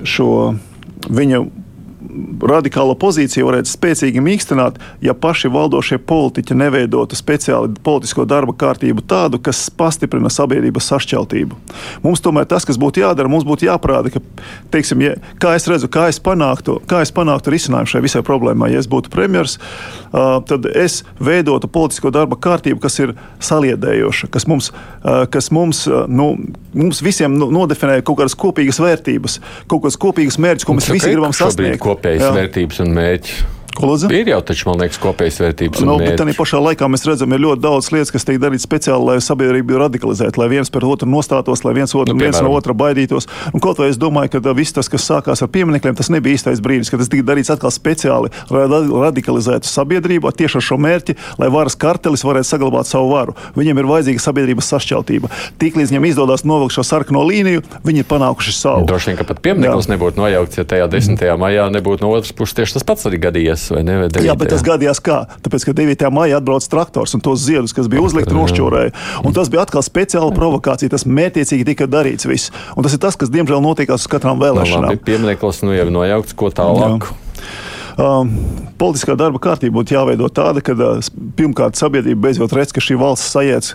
[0.07, 0.31] šo
[1.11, 1.41] viņa
[2.51, 9.41] radikālo pozīciju varētu spēcīgi mīkstināt, ja paši valdošie politiķi neveidotu speciāli politisko darba kārtību tādu,
[9.43, 11.59] kas pastiprina sabiedrības sašķeltību.
[12.05, 14.23] Mums tomēr tas, kas būtu jādara, mums būtu jāparāda, ka,
[14.75, 18.73] teiksim, ja, kā es redzu, kā es panāktu, kā es panāktu risinājumu šai visai problēmai,
[18.75, 24.49] ja es būtu premjers, uh, tad es veidotu politisko darba kārtību, kas ir saliedējoša, kas
[24.51, 26.33] mums, uh, kas mums, uh, nu,
[26.77, 31.13] mums visiem nu, nodefinē kaut kādas kopīgas vērtības, kaut kādas kopīgas mērķus, ko mēs visi
[31.13, 31.83] gribam sasniegt.
[32.15, 32.33] Jā.
[32.37, 33.56] vērtības un mērķi.
[33.77, 34.09] Ko lūdzu?
[34.17, 36.39] Ir jau taču, man liekas, kopējas vērtības Nu, bet tā mērķi.
[36.41, 40.41] pašā laikā mēs redzam, ir ļoti daudz lietas, kas tiek darītas speciāli, lai sabiedrību radikalizētu,
[40.41, 42.49] lai viens pret otru nostātos, lai viens, otru, Nu, nu, viens piemēram.
[42.49, 43.29] no otra baidītos.
[43.53, 46.35] Un kaut vai es domāju, ka tā viss tas, kas sākās ar pieminekļiem, tas nebija
[46.39, 50.79] īstais brīdis, kad tas tika darīts atkal speciāli, lai ra- radikalizētu sabiedrību tieši ar šo
[50.81, 53.35] mērķi, lai varas kartelis varētu saglabāt savu varu.
[53.57, 55.29] Viņiem ir vajadzīga sabiedrības sašķeltība.
[55.61, 58.87] Tiklīdz viņiem izdodas novilkt šo sarkano līniju, viņi ir panākuši savu.
[58.89, 61.21] Droši vien, ka pat piemineklis nebūtu nojaukts, ja tajā 10.
[61.37, 63.66] maijā nebūtu no otras puses tieši tas pats arī gadījies.
[63.73, 63.99] Vai ne?
[64.03, 64.27] Vai 9.
[64.27, 65.19] Jā, bet tas gadījās kā?
[65.45, 66.09] Tāpēc, ka 9.
[66.15, 68.95] maijā atbrauc traktors un tos ziedus, kas bija uzlikti, nošķūrēja.
[69.27, 70.93] Un tas bija atkal speciāla provokācija.
[70.93, 72.55] Tas mērķiecīgi tika darīts viss.
[72.77, 74.91] Un tas ir tas, kas diemžēl notiekās uz katrām vēlēšanām.
[74.93, 77.09] Labi, piemineklis nu jau nojaukts, ko tālāk.
[77.09, 77.23] Jā.
[77.97, 78.35] Um,
[78.77, 80.99] politiskā darba kārtība būtu jāveido tāda, ka uh,
[81.39, 83.71] pirmkārt sabiedrība beidzot redz, ka šī valsts sajiet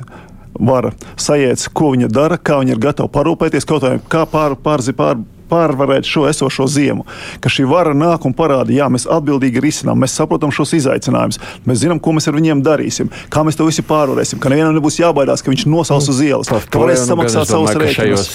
[0.62, 4.94] vara sajēdz, ko viņa dara, kā viņa ir gatava parūpēties kaut vai kā pār, pārzi,
[4.94, 7.06] pār, pārvarēt šo esošo ziemu.
[7.44, 11.84] Ka šī vara nāk un parāda, jā, mēs atbildīgi risinām, mēs saprotam šos izaicinājumus, mēs
[11.84, 15.44] zinām, ko mēs ar viņiem darīsim, kā mēs to visu pārvarēsim, ka nevienam nebūs jābaidās,
[15.44, 18.34] ka viņš nosals uz ielas, ka varēs samaksāt savus rēķinus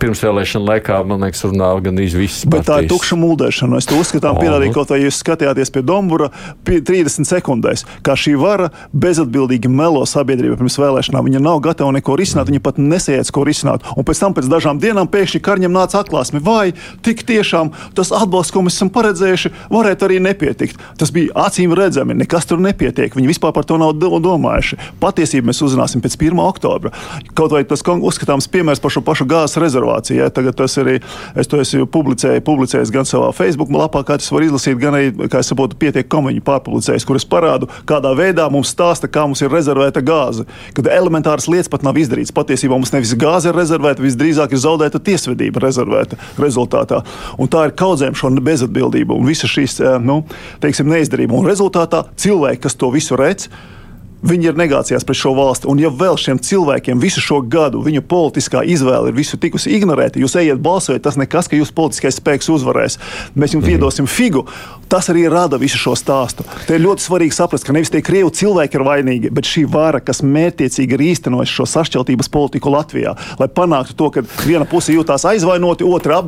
[0.00, 2.44] pirmsvēlēšana laikā, man liekas, runāja gandrīz viss.
[2.50, 3.80] Bet tā ir tukša mūldēšana.
[3.80, 6.30] Es to uzskatām, pierādīju kaut vai jūs skatījāties pie Dombura
[6.66, 11.28] 30 sekundēs, kā šī vara bezatbildīgi melo sabiedrību pirms vēlēšanām.
[11.28, 13.86] Viņa nav gatava neko risināt, viņa pat nesēdz, ko risināt.
[13.96, 16.72] Un pēc tam, pēc dažām dienām, pēkšņi karņam nāca atklāsme, vai
[17.04, 20.80] tik tiešām tas atbalsts, ko mēs esam paredzējuši, varētu arī nepietikt.
[21.00, 23.14] Tas bija acīm redzami, nekas tur nepietiek.
[23.14, 24.80] Viņi vispār par to nav domājuši.
[25.02, 26.40] Patiesību mēs uzzināsim pēc 1.
[26.44, 26.94] oktobra.
[27.36, 30.30] Kaut vai tas uzskatāms piemērs par šo pašu gāzes rezervu rezervācija.
[30.34, 31.00] Tagad tas arī
[31.36, 35.12] es to esmu publicēju, publicējis gan savā Facebook lapā, kā tas var izlasīt, gan arī,
[35.30, 39.42] kā es saprotu, pietiek komiņu pārpublicējis, kur es parādu, kādā veidā mums stāsta, kā mums
[39.42, 40.46] ir rezervēta gāze.
[40.74, 42.34] Kad elementāras lietas pat nav izdarītas.
[42.34, 47.02] Patiesībā mums nevis gāze ir rezervēta, visdrīzāk ir zaudēta tiesvedība rezervēta rezultātā.
[47.38, 50.22] Un tā ir kaudzēm šo bezatbildību un visas šīs eh, nu,
[50.64, 51.36] teiksim, neizdarība.
[51.38, 53.48] Un rezultātā cilvēki, kas to visu redz,
[54.24, 55.68] Viņi ir negācijās pret šo valsti.
[55.70, 60.20] Un, ja vēl šiem cilvēkiem visu šo gadu viņu politiskā izvēle ir visu tikusi ignorēta,
[60.22, 62.98] jūs ejiet balsojot, tas nekas, ka jūsu politiskais spēks uzvarēs.
[63.36, 63.76] Mēs jums mm.
[63.76, 64.46] iedosim figu.
[64.88, 66.44] Tas arī rada visu šo stāstu.
[66.68, 70.00] Te ir ļoti svarīgi saprast, ka nevis tie krievi cilvēki ir vainīgi, bet šī vara,
[70.04, 75.24] kas mērķiecīgi ir īstenojusi šo sašķeltības politiku Latvijā, lai panāktu to, ka viena puse jūtās
[75.32, 76.20] aizvainoti, otra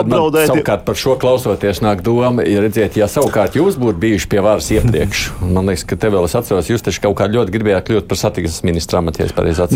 [0.00, 0.54] apdraudēta.
[0.54, 4.70] Savukārt par šo klausoties nāk doma, ja redziet, ja savukārt jūs būtu bijuši pie varas
[4.74, 7.88] iepriekš, man liekas, ka te vēl es atceros, jūs taču tieši kaut kā ļoti gribējāt
[7.88, 9.26] kļūt par satiksmes ministru amatu.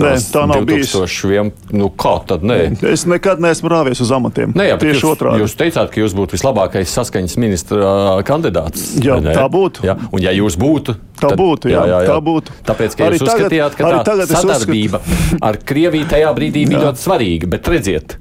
[0.03, 2.43] Nē, tā nav 2001, nu kā tad?
[2.43, 2.75] Nē.
[2.91, 4.53] Es nekad neesmu rāvies uz amatiem.
[4.57, 5.43] Nē, jā, tieši otrādi.
[5.43, 7.95] Jūs teicāt, ka jūs būtu vislabākais saskaņas ministra
[8.27, 8.99] kandidāts.
[9.03, 9.87] Jā, tā būtu.
[9.87, 9.97] Jā.
[10.12, 11.73] Un ja jūs būtu, tā tad, būtu.
[11.73, 12.12] Jā, jā, jā.
[12.12, 12.59] Tā būtu.
[12.68, 15.03] Tāpēc, ka arī jūs uzskatījāt, ka tā sadarbība
[15.43, 17.53] ar Krieviju tajā brīdī bija ļoti svarīga.
[17.53, 18.18] Bet redziet,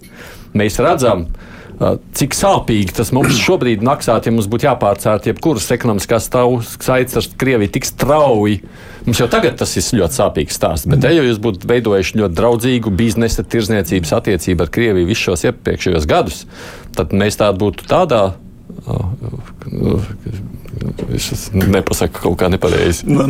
[0.57, 1.50] mēs redzam, ka
[2.17, 7.73] cik sāpīgi tas mums šobrīd maksātu, ja mums būtu jāpārcērt jebkuras ekonomiskās saites ar Krieviju
[7.73, 8.59] tik strauji.
[9.07, 12.93] Mums jau tagad tas ir ļoti sāpīgs stāsts, bet, ja jūs būtu veidojuši ļoti draudzīgu
[12.93, 16.43] biznesa, tirzniecības attiecību ar Krieviju visus šos iepriekšējos gadus,
[16.97, 18.23] tad mēs tādu būtu tādā
[21.15, 23.05] Es nepasaku kaut kā nepareizi.
[23.09, 23.25] Nu,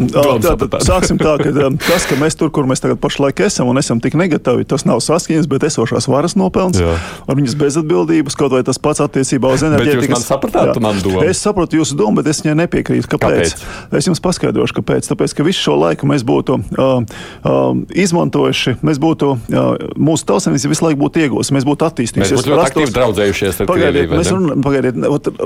[0.86, 4.16] sāksim tā, ka tas, ka mēs tur, kur mēs tagad pašlaik esam un esam tik
[4.20, 6.96] negatīvi, tas nav saskaņas, bet esošās varas nopelns Jā.
[7.28, 10.08] ar viņas bezatbildības, kaut vai tas pats attiecībā uz enerģētikas.
[10.08, 11.28] Jūs man sapratāt.
[11.28, 13.10] Es saprotu jūsu domu, bet es viņai nepiekrītu.
[13.12, 13.56] Kāpēc?
[13.56, 13.98] kāpēc?
[13.98, 15.10] Es jums paskaidrošu, kāpēc.
[15.12, 20.76] Tāpēc, ka visu šo laiku mēs būtu uh, uh, izmantojuši, mēs būtu, uh, mūsu tautsēmniecība
[20.76, 22.36] visu laiku būtu iegūsi, mēs būtu attīstījušies.
[22.36, 24.22] Mēs būtu ļoti aktīvi draudzējušies ar Krieviju.
[24.62, 25.00] Pagaidiet,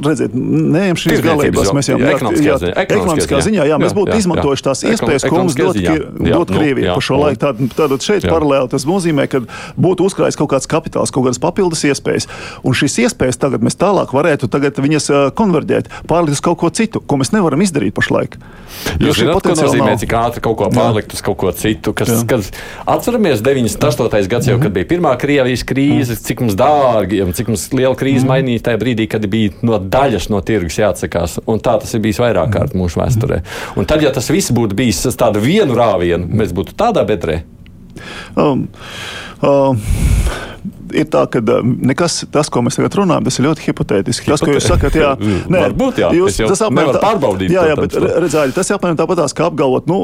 [0.06, 1.72] redziet, neejam šīs galībās.
[1.76, 2.74] Mēs jau ekonomiskā ziņā.
[2.86, 7.20] Ekonomiskā ziņā, jā, mēs būtu izmantojuši tās iespējas, ko mums dod nu, Krievija par šo
[7.22, 7.52] laiku.
[7.76, 9.44] Tātad, šeit paralēli tas nozīmē, ka
[9.78, 12.30] būtu uzkrājis kaut kāds kapitāls, kaut kādas papildus iespējas.
[12.66, 14.50] Un šīs iespējas tagad mēs tālāk varētu
[14.86, 18.40] viņas konverģēt, pārlikt uz kaut ko citu, ko mēs nevaram izdarīt pašlaik.
[19.00, 21.94] Jūs zināt, ko nozīmē, cik ātri kaut ko pārlikt uz kaut ko citu.
[21.96, 22.52] Kas, kas,
[22.90, 24.28] atceramies 98.
[24.32, 28.64] gads jau, kad bija pirmā Krievijas krīze, cik mums dārgi cik mums liela krīze mainīja
[28.70, 31.40] tajā brīdī, kad bija no daļas no tirgus jāatsakās.
[31.52, 33.42] Un tā tas ir bijis vairāk kārt mūsu vēsturē.
[33.80, 37.44] Un tad, ja tas viss būtu bijis tādu vienu rāvienu, mēs būtu tādā bedrē.
[38.36, 38.68] Um,
[39.46, 39.80] um
[40.96, 44.32] ir tā, ka um, nekas, tas, ko mēs tagad runājam, tas ir ļoti hipotētiski.
[44.32, 45.14] Tas, ko jūs sakat, jā,
[45.52, 47.54] nē, varbūt jā, jūs, tas apmēram tā, pārbaudīt.
[47.54, 50.00] Jā, jā, bet redzēļ, tas ir apmēram tāpatās, kā apgalvot, nu,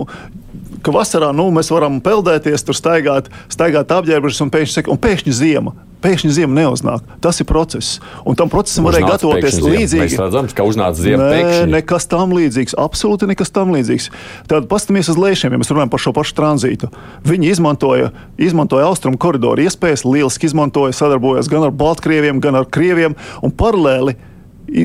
[0.84, 5.74] ka vasarā nu, mēs varam peldēties, tur staigāt, staigāt apģērbušas un pēkšņi, un pēkšņi ziema.
[6.02, 7.06] Pēkšņi ziema neuznāk.
[7.22, 8.00] Tas ir process.
[8.26, 10.02] Un tam procesam varēja gatavoties līdzīgi.
[10.02, 11.28] Mēs redzam, ka uznāca ziema.
[11.30, 12.74] Nē, nekas tam līdzīgs.
[12.82, 14.10] Absolūti nekas tam līdzīgs.
[14.50, 16.90] Tad pastamies uz lēšiem, ja mēs runājam par šo pašu tranzītu.
[17.30, 18.10] Viņi izmantoja,
[18.42, 23.14] izmantoja austrumu koridoru iespējas, lieliski izmantoja, sadarbojās gan ar Baltkrieviem, gan ar Krieviem
[23.46, 24.18] un paralēli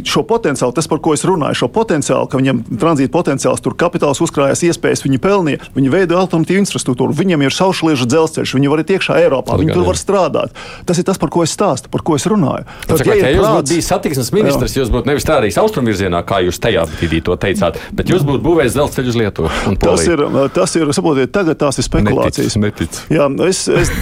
[0.07, 4.21] šo potenciālu, tas, par ko es runāju, šo potenciālu, ka viņam tranzīta potenciāls, tur kapitāls
[4.25, 8.93] uzkrājas, iespējas viņi pelnīja, viņi veido alternatīvu infrastruktūru, viņiem ir saušliežu dzelzceļš, viņi var iet
[8.97, 10.57] iekšā Eiropā, Tad, viņi tur var strādāt.
[10.89, 12.67] Tas ir tas, par ko es stāstu, par ko es runāju.
[12.87, 14.83] Tad, Tad, ja, ja jūs būtu bijis satiksmes ministrs, jā.
[14.83, 18.77] jūs būtu nevis strādājis austrumvirzienā, kā jūs tajā brīdī to teicāt, bet jūs būtu būvējis
[18.77, 19.53] dzelzceļu uz Lietuvu.
[19.87, 20.23] Tas ir,
[20.57, 22.59] tas ir, saprotiet, tagad tās ir spekulācijas.
[22.59, 23.01] Netic, netic.
[23.13, 23.93] Jā, es, es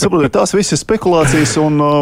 [0.00, 1.98] saprotiet, tās visas ir spekulācijas, un uh,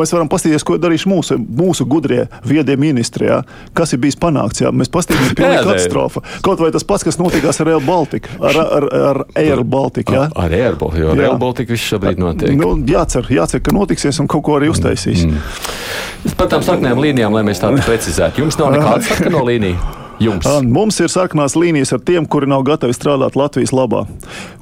[0.00, 3.28] mēs varam paskatīties, ko darīšu mūsu, mūsu gudrie viedie ministri.
[3.30, 3.42] Jā.
[3.76, 4.64] Kas ir bijis panākts?
[4.64, 4.72] Jā.
[4.74, 6.22] Mēs paskatāmies, ka Jā, ir katastrofa.
[6.46, 10.16] Kaut vai tas pats, kas notikās ar Air Baltica, ar, ar, ar Air Baltica.
[10.16, 10.24] Jā.
[10.46, 11.18] Ar Airbo, jo Jā.
[11.20, 12.56] Rail Baltica viss šobrīd notiek.
[12.58, 15.26] Nu, jācer, jācer, ka notiksies un kaut ko arī uztaisīs.
[15.28, 16.34] Mm.
[16.38, 18.44] Par tām sarkanajām līnijām, lai mēs tādu precizētu.
[18.44, 20.05] Jums nav nekāda sarkano līnija.
[20.22, 20.46] Jums.
[20.64, 24.04] Mums ir sarkanās līnijas ar tiem, kuri nav gatavi strādāt Latvijas labā.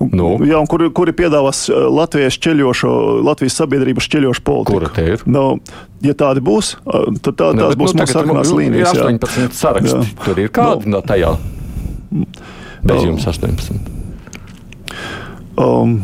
[0.00, 0.32] Nu?
[0.42, 2.90] jā, un kuri, kuri piedāvās Latvijas šķeļošo,
[3.26, 4.78] Latvijas sabiedrības šķeļošu politiku.
[4.80, 5.22] Kura te ir?
[5.30, 5.44] Nu,
[6.02, 6.74] ja tādi būs,
[7.22, 8.94] tad tā, Ne, tās bet, būs nu, mūsu sarkanās ir līnijas.
[8.98, 9.06] jā.
[9.06, 10.02] 18 saraksti.
[10.02, 10.24] Jā.
[10.26, 11.36] Tur ir kāda no tajā.
[12.10, 13.04] Bez Nu.
[13.12, 13.78] jums 18.
[15.56, 16.00] Um,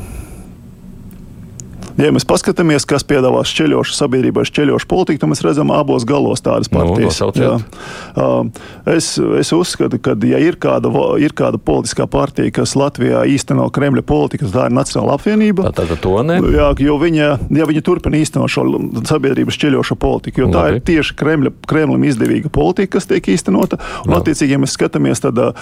[2.01, 6.71] Ja mēs paskatāmies, kas piedāvā šķeļošu sabiedrībai, šķeļošu politiku, tad mēs redzam abos galos tādas
[6.71, 7.19] Nu, partijas.
[7.21, 7.77] nosauciet.
[8.17, 8.51] Um,
[8.89, 10.89] es, es uzskatu, ka, ja ir kāda,
[11.21, 15.69] ir kāda politiskā partija, kas Latvijā īsteno Kremļa politiku, tad tā ir Nacionāla apvienība.
[15.77, 16.39] Tātad to ne.
[16.55, 17.29] Jā, jo viņa,
[17.61, 18.65] ja viņa turpina īstenot šo
[19.11, 20.81] sabiedrības šķeļošo politiku, jo tā Labi.
[20.81, 23.81] ir tieši Kremļa, Kremlim izdevīga politika, kas tiek īstenota.
[24.07, 24.21] Un, Labi.
[24.23, 25.53] attiecīgi, ja mēs skatāmies, tad uh,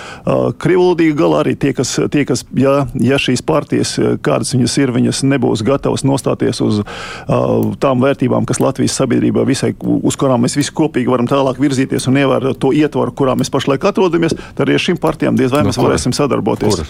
[0.61, 5.25] krivulodīgi galā arī tie, kas, tie, kas ja, ja šīs partijas, kādas viņas ir, viņas
[5.27, 10.73] nebūs gatavas nostāties uz uh, tām vērtībām, kas Latvijas sabiedrībā visai, uz kurām mēs visi
[10.75, 14.85] kopīgi varam tālāk virzīties un ievērot to ietvaru, kurā mēs pašlaik atrodamies, tad arī ar
[14.85, 16.83] šīm partijām diez vai Nu, mēs varēsim sadarboties.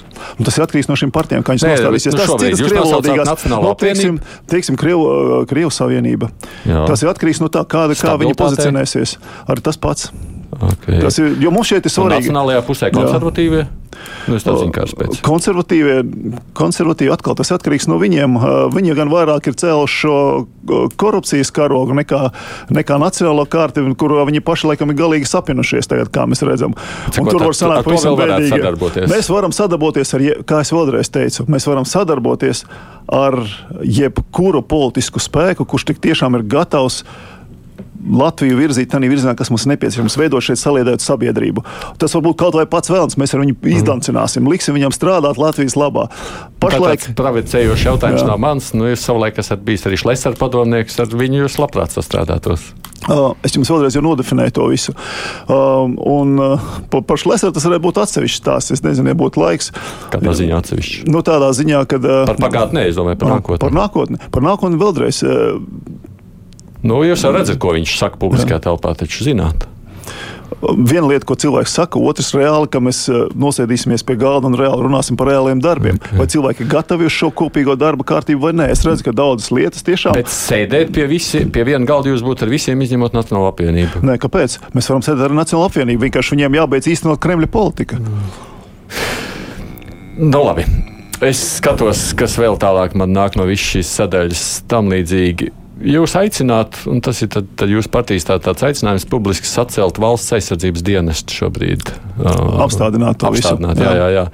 [0.45, 2.15] Tas ir atkarīgs no šīm partijām, kā viņas nostādīsies.
[2.15, 4.19] nu Tas šobrīd citas krievlodīgās, Nacionālo nu, teiksim,
[4.51, 6.31] teiksim Krievu, Krievu savienība.
[6.69, 6.85] Jā.
[6.89, 8.43] Tas ir atkarīgs no tā, kāda, kā viņi Stabilitātei.
[8.45, 9.17] pozicionēsies.
[9.49, 10.13] Arī tas pats.
[10.59, 10.99] Okay.
[11.01, 12.27] Tas ir, jo mums šeit ir svarīgi.
[12.29, 13.67] Nacionālajā pusē konservatīvie.
[14.29, 14.37] Nu.
[15.25, 15.95] Konservatīvie,
[16.59, 18.35] konservatīvi atkal tas atkarīgs no viņiem.
[18.37, 22.21] Uh, Viņi gan vairāk ir cēluši šo uh, korupcijas karogu nekā,
[22.75, 26.77] nekā nacionālo kārtību, kur viņi paši laikam ir galīgi sapinušies, tagad, kā mēs redzam.
[27.15, 29.09] Cik tur tad- var sanākt pavisam bēdīgi.
[29.15, 32.67] Mēs varam sadarboties ar, kā es vēlreiz teicu, mēs varam sadarboties
[33.09, 33.41] ar
[33.83, 37.05] jebkuru politisku spēku, kurš tik tiešām ir gatavs
[38.09, 41.65] Latviju virzīt tādā virzienā, kas mums nepieciešams, veidot šeit saliedētu sabiedrību.
[42.01, 46.09] Tas varbūt kaut vai pats vēlams, mēs ar viņu izdancināsim, liksim viņam strādāt Latvijas labā.
[46.63, 48.29] Pašlaik pravicējošs jautājums Jā.
[48.31, 48.73] no manis.
[48.77, 52.73] Nu, jūs savulaik esat bijis arī Šlesera padomnieks, ar viņu jūs labprāt sastrādātos.
[53.07, 54.93] Uh, es jums vēlreiz jau nodefinēju to visu.
[55.47, 58.75] Um, un uh, par, par Šleseru tas varētu būt atsevišķs stāsts.
[58.75, 59.71] Es nezinu, ja būtu laiks.
[60.13, 61.07] Kādā ziņā atsevišķi?
[61.09, 62.01] Nu, tādā ziņā, ka.
[62.03, 63.63] Uh, Par pagātnē, es domāju, par nākotni.
[63.63, 64.21] Par nākotni.
[64.35, 65.23] Par nākotni vēlreiz.
[65.25, 65.63] Uh,
[66.87, 69.67] Nu, jūs jau redzat, ko viņš saka publiskajā telpā, taču zināt.
[70.59, 74.87] Viena lieta, ko cilvēks saka, otrs reāli, ka mēs uh, nosēdīsimies pie galda un reāli
[74.87, 75.99] runāsim par reāliem darbiem.
[76.01, 76.17] Okay.
[76.19, 78.71] Vai cilvēki ir gatavi uz šo kopīgo darba kārtību vai nē?
[78.73, 80.17] Es redzu, ka daudzas lietas tiešām.
[80.17, 84.03] Bet sēdēt pie, visi, pie viena galda jūs būtu ar visiem, izņemot Nacionālo apvienību.
[84.09, 84.59] Nē, kāpēc?
[84.75, 86.07] Mēs varam sēdēt ar Nacionālo apvienību.
[86.09, 88.01] Vienkārši viņiem jābeidz īstenot Kremļa politika.
[90.19, 90.65] Nu, labi.
[91.23, 95.53] Es skatos, kas vēl tālāk man nāk no visas šīs sadaļas, tam līdzīgi.
[95.79, 100.35] Jūs aicināt, un tas ir tad, tad jūsu partijas tā, tāds aicinājums, publiski sacelt valsts
[100.35, 101.93] aizsardzības dienestu šobrīd.
[102.19, 103.45] Uh, Apstādināt to visu.
[103.47, 104.25] apstādināt, jā, jā, jā.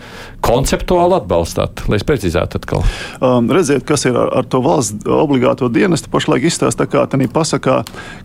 [0.45, 2.87] Konceptuāli atbalstāt, lai es precizētu atkal.
[3.21, 6.09] Um, redziet, kas ir ar, ar to valsts obligāto dienestu.
[6.13, 7.77] Pašlaik izstāsta, kā tā pasakā,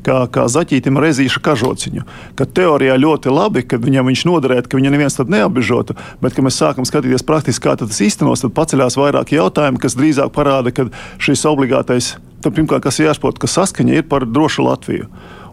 [0.08, 2.06] kā, kā zaķītim rezīša kažociņu.
[2.40, 6.48] Ka teorijā ļoti labi, ka viņam viņš noderētu, ka viņa neviens tad neapbežotu, bet, kad
[6.48, 10.88] mēs sākam skatīties praktiski, kā tas īstenos, tad paceļās vairāk jautājumu, kas drīzāk parāda, ka
[11.20, 15.10] šis obligātais, tad pirmkārt, kas ir jāsaprot, ka saskaņa ir par drošu Latviju.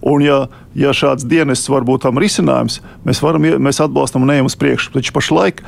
[0.07, 0.45] Un, ja,
[0.79, 4.93] ja šāds dienests var būt tam risinājums, mēs, varam, mēs atbalstam un ejam uz priekšu.
[4.95, 5.65] Taču pašlaik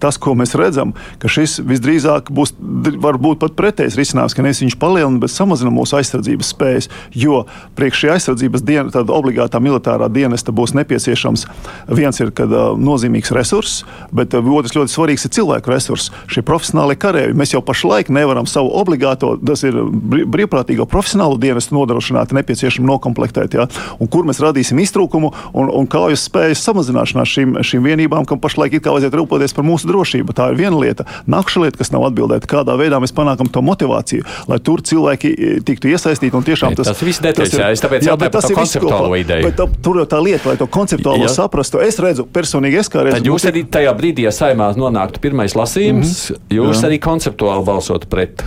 [0.00, 4.76] tas, ko mēs redzam, ka šis visdrīzāk būs varbūt pat pretējs risinājums, ka nevis viņš
[4.80, 6.90] palielina, bet samazina mūsu aizsardzības spējas.
[7.16, 7.44] Jo
[7.78, 11.46] priekš šī aizsardzības diena, tāda obligātā militārā dienesta būs nepieciešams.
[11.92, 13.84] Viens ir kad, uh, nozīmīgs resurss,
[14.14, 16.12] bet uh, otrs ļoti svarīgs ir cilvēku resurss.
[16.30, 17.36] Šie profesionālie kareivi.
[17.36, 23.58] Mēs jau pašlaik nevaram savu obligāto, tas ir brī- brīvprātīgo profesionālo dienestu nodrošināt, nepieciešami nokomplektēt.
[23.58, 23.68] Ja?
[24.00, 28.78] Un kur mēs radīsim iztrūkumu un, un kaujas spējas samazināšanās šīm, šīm vienībām, kam pašlaik
[28.78, 30.36] ir kā vajadzētu rūpēties par mūsu drošību.
[30.36, 31.06] Tā ir viena lieta.
[31.30, 35.52] Nākamā lieta, kas nav atbildēta, kādā veidā mēs panākam to motivāciju, lai tur cilvēki e,
[35.66, 39.18] tiktu iesaistīti un tiešām tas, tas viss jā, es tāpēc par tas to ir konceptuālo
[39.20, 39.48] ideju.
[39.48, 41.32] Bet tā, tur jau tā lieta, lai to konceptuālo Jā.
[41.34, 43.32] saprastu, es redzu personīgi, es kā Tad redzu.
[43.32, 46.56] jūs arī tajā brīdī, ja saimā nonāktu pirmais lasījums, mm -hmm.
[46.60, 46.80] jūs Jā.
[46.80, 46.88] Jā.
[46.90, 48.44] arī konceptuāli balsotu pret.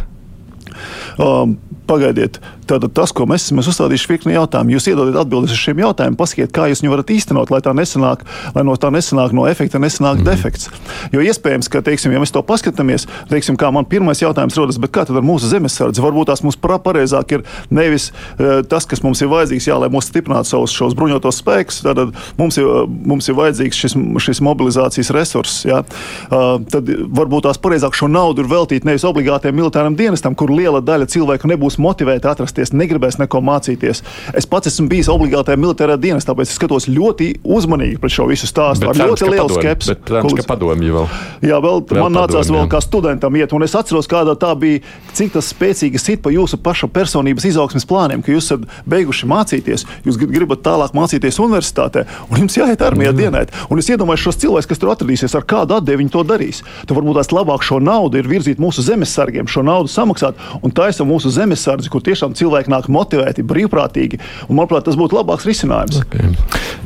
[1.19, 1.57] Um,
[1.87, 6.17] pagaidiet, tātad tas, ko mēs, mēs uzstādīsim virkni jautājumu, jūs iedodat atbildes uz šiem jautājumiem,
[6.19, 8.23] pasakiet, kā jūs viņu varat īstenot, lai, tā nesanāk,
[8.55, 10.69] lai no tā nesanāk no efekta, nesanāk mm defekts.
[11.11, 14.93] Jo iespējams, ka, teiksim, ja mēs to paskatāmies, teiksim, kā man pirmais jautājums rodas, bet
[14.95, 16.01] kā tad ar mūsu zemesardzi?
[16.03, 20.07] Varbūt tās mums pareizāk ir nevis uh, tas, kas mums ir vajadzīgs, jā, lai mūs
[20.09, 25.65] stiprinātu savus šos bruņotos spēkus, tad mums ir, mums ir vajadzīgs šis, šis mobilizācijas resurss.
[25.67, 25.83] Jā.
[26.29, 30.81] Uh, tad varbūt tās pareizāk šo naudu ir veltīt nevis obligātiem militāriem dienestam, kur liela
[30.83, 34.01] daļa cilvēku nebūs nebūs motivēti atrasties, negribēs neko mācīties.
[34.35, 38.47] Es pats esmu bijis obligātajā militārajā dienestā, tāpēc es skatos ļoti uzmanīgi pret šo visu
[38.47, 38.87] stāstu.
[38.87, 39.95] Bet Ar ļoti lielu skepsi.
[40.03, 41.07] Ka padomju vēl.
[41.43, 42.71] Jā, vēl, vēl man nācās padomju, vēl jā.
[42.73, 44.81] kā studentam iet, un es atceros, kāda tā bija,
[45.13, 49.85] cik tas spēcīgi sit pa jūsu paša personības izaugsmes plāniem, ka jūs esat beiguši mācīties,
[50.05, 53.17] jūs grib- gribat tālāk mācīties universitātē, un jums jāiet armijā Mm.
[53.19, 53.49] dienēt.
[53.69, 56.63] Un es iedomājos šos cilvēkus, kas tur atradīsies, ar kādu atdevi viņi to darīs.
[56.87, 61.03] Tad varbūt tās labāk šo naudu ir virzīt mūsu zemesargiem, šo naudu samaksāt un taisa
[61.05, 61.29] mūsu
[61.63, 64.19] zemesardzi, kur tiešām cilvēki nāk motivēti, brīvprātīgi.
[64.49, 66.01] Un, manuprāt, tas būtu labāks risinājums.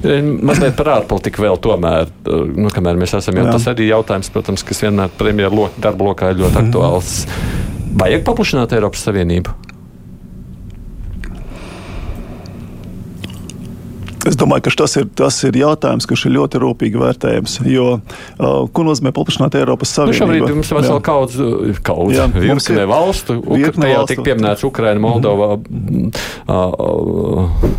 [0.03, 2.11] E, Mazliet par ārpolitiku vēl tomēr,
[2.57, 3.55] nu, kamēr mēs esam, jo Jā.
[3.57, 7.15] tas arī jautājums, protams, kas vienmēr premjeru darba lokā ir ļoti aktuāls.
[7.97, 9.66] Vajag paplašināt Eiropas Savienību?
[14.25, 17.59] Es domāju, ka tas ir, tas ir jautājums, kurš ir ļoti rūpīgi vērtējams.
[17.69, 20.17] Jo, uh, ko nozīmē paplašināt Eiropas Nu, Savienību?
[20.23, 21.05] šobrīd mums ir vesela Jā.
[21.05, 21.49] kaudze,
[21.85, 23.37] kaudze Jā, mums virkne ir valstu.
[23.45, 24.15] Virkne Tajā valstu.
[24.15, 26.11] tika pieminēts Ukraina, Moldova, mm,
[26.47, 27.71] ā, ā,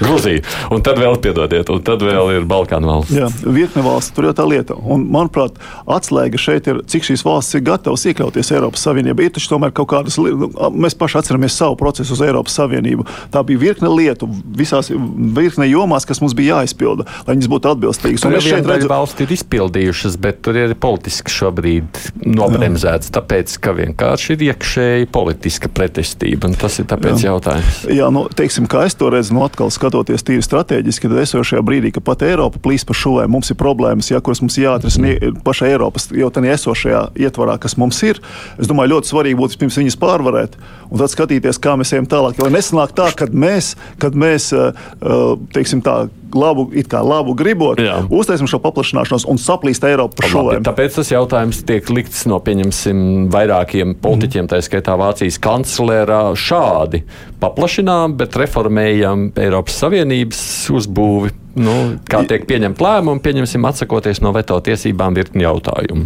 [0.00, 0.42] Gruzija.
[0.72, 3.14] Un tad vēl, piedodiet, un tad vēl ir Balkānu valsts.
[3.14, 4.76] Jā, virkne valsts, tur jau tā lieta.
[4.80, 5.58] Un, manuprāt,
[5.90, 9.26] atslēga šeit ir, cik šīs valstis ir gatavas iekļauties Eiropas Savienībā.
[9.26, 13.06] Ir taču tomēr kaut kādas, nu, mēs paši atceramies savu procesu uz Eiropas Savienību.
[13.34, 18.24] Tā bija virkne lietu visās virkne jomās, kas mums bija jāizpilda, lai viņas būtu atbilstīgas.
[18.24, 23.12] Tur Un jau šeit redzu, valsts ir izpildījušas, bet tur ir politiski šobrīd nobremzēts.
[23.14, 26.50] Tāpēc, ka vienkārši ir iekšēji politiska pretestība.
[26.50, 27.30] un Tas ir tāpēc Jā.
[27.32, 27.80] jautājums.
[27.88, 31.90] Jā, nu, teiksim, kā es to redzu, nu, atkal skatoties tīri strateģiski, tad esošajā brīdī,
[31.94, 35.40] kad pat Eiropa plīst pa šuvēm, mums ir problēmas, ja, kuras mums jāatrisina mm.
[35.46, 38.22] pašai Eiropas, jau tādā esošajā ietvarā, kas mums ir.
[38.60, 40.56] Es domāju, ļoti svarīgi būtu pirms viņas pārvarēt
[40.90, 42.38] un tad skatīties, kā mēs ejam tālāk.
[42.42, 44.70] Lai nesanāk tā, kad mēs, kad mēs uh,
[45.00, 48.00] uh, teiksim, tā, labu, it kā labu gribot, Jā.
[48.12, 50.66] uztaisam šo paplašināšanos un saplīst Eiropu pa Labi, šuvēm.
[50.66, 57.02] tāpēc tas jautājums tiek likts no pieņemsim vairākiem politiķiem, tā skaitā Vācijas kanclerā, šādi
[57.40, 60.40] paplašinām, bet reformējam Eiropas Savienības
[60.76, 61.32] uzbūvi.
[61.60, 61.76] Nu,
[62.10, 66.04] kā tiek pieņemt lēmumu, pieņemsim atsakoties no veto tiesībām virkni jautājumu.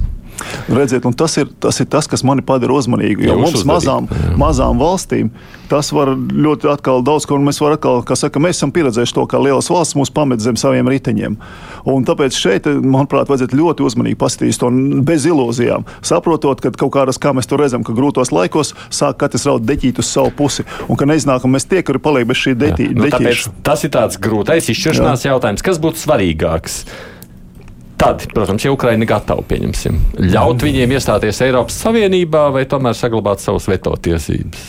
[0.69, 3.25] Redziet, tas ir, tas ir tas, kas mani padara uzmanīgu.
[3.27, 4.09] Jo mums, uzvedība, mazām,
[4.41, 5.31] mazām valstīm,
[5.71, 9.27] tas var ļoti atkal daudz ko, mēs varam atkal, kā saka, mēs esam pieredzējuši to,
[9.31, 11.37] kā lielas valsts mūs pamet zem saviem riteņiem.
[11.91, 14.71] Un tāpēc šeit, manuprāt, vajadzētu ļoti uzmanīgi paskatīties to
[15.05, 15.87] bez ilūzijām.
[16.05, 20.01] Saprotot, ka kaut kādas, kā mēs to redzam, ka grūtos laikos sāk katrs raut deķīt
[20.03, 23.51] uz savu pusi, un ka neiznākam mēs tie, kuri paliek bez šī Nu, deķīša.
[23.67, 25.35] tas ir tāds grūtais izšķiršanās Jā.
[25.35, 25.65] jautājums.
[25.65, 26.85] Kas būtu svarīgāks?
[28.05, 33.41] Tad, protams, ja Ukraina ir gatava, pieņemsim, ļaut viņiem iestāties Eiropas Savienībā vai tomēr saglabāt
[33.41, 34.65] savas veto tiesības.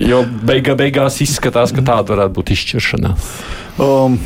[0.00, 3.28] Jo beiga, beigās izskatās, ka tāda varētu būt izšķiršanās.
[3.80, 4.16] Um,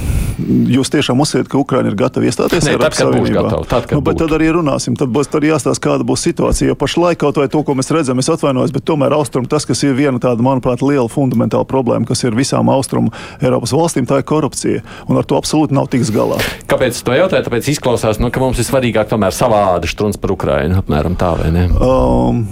[0.67, 3.45] jūs tiešām uzskatāt, ka Ukraiņa ir gatava iestāties Nē, Eiropas Savienībā?
[3.47, 4.25] gatava, tad, nu, bet būtu.
[4.25, 4.97] tad arī runāsim.
[4.99, 6.73] Tad būs tad jāstāsta, kāda būs situācija.
[6.73, 9.85] Jo pašlaik kaut vai to, ko mēs redzam, es atvainojos, bet tomēr austrumu tas, kas
[9.87, 14.27] ir viena tāda, manuprāt, liela fundamentāla problēma, kas ir visām austrumu Eiropas valstīm, tā ir
[14.27, 14.83] korupcija.
[15.07, 16.41] Un ar to absolūti nav tiks galā.
[16.71, 17.47] Kāpēc to jautāju?
[17.47, 20.83] Tāpēc izklausās, nu, ka mums ir svarīgāk tomēr savādi strūns par Ukrainu.
[20.83, 21.69] Apmēram tā, vai ne?
[21.79, 22.45] Um,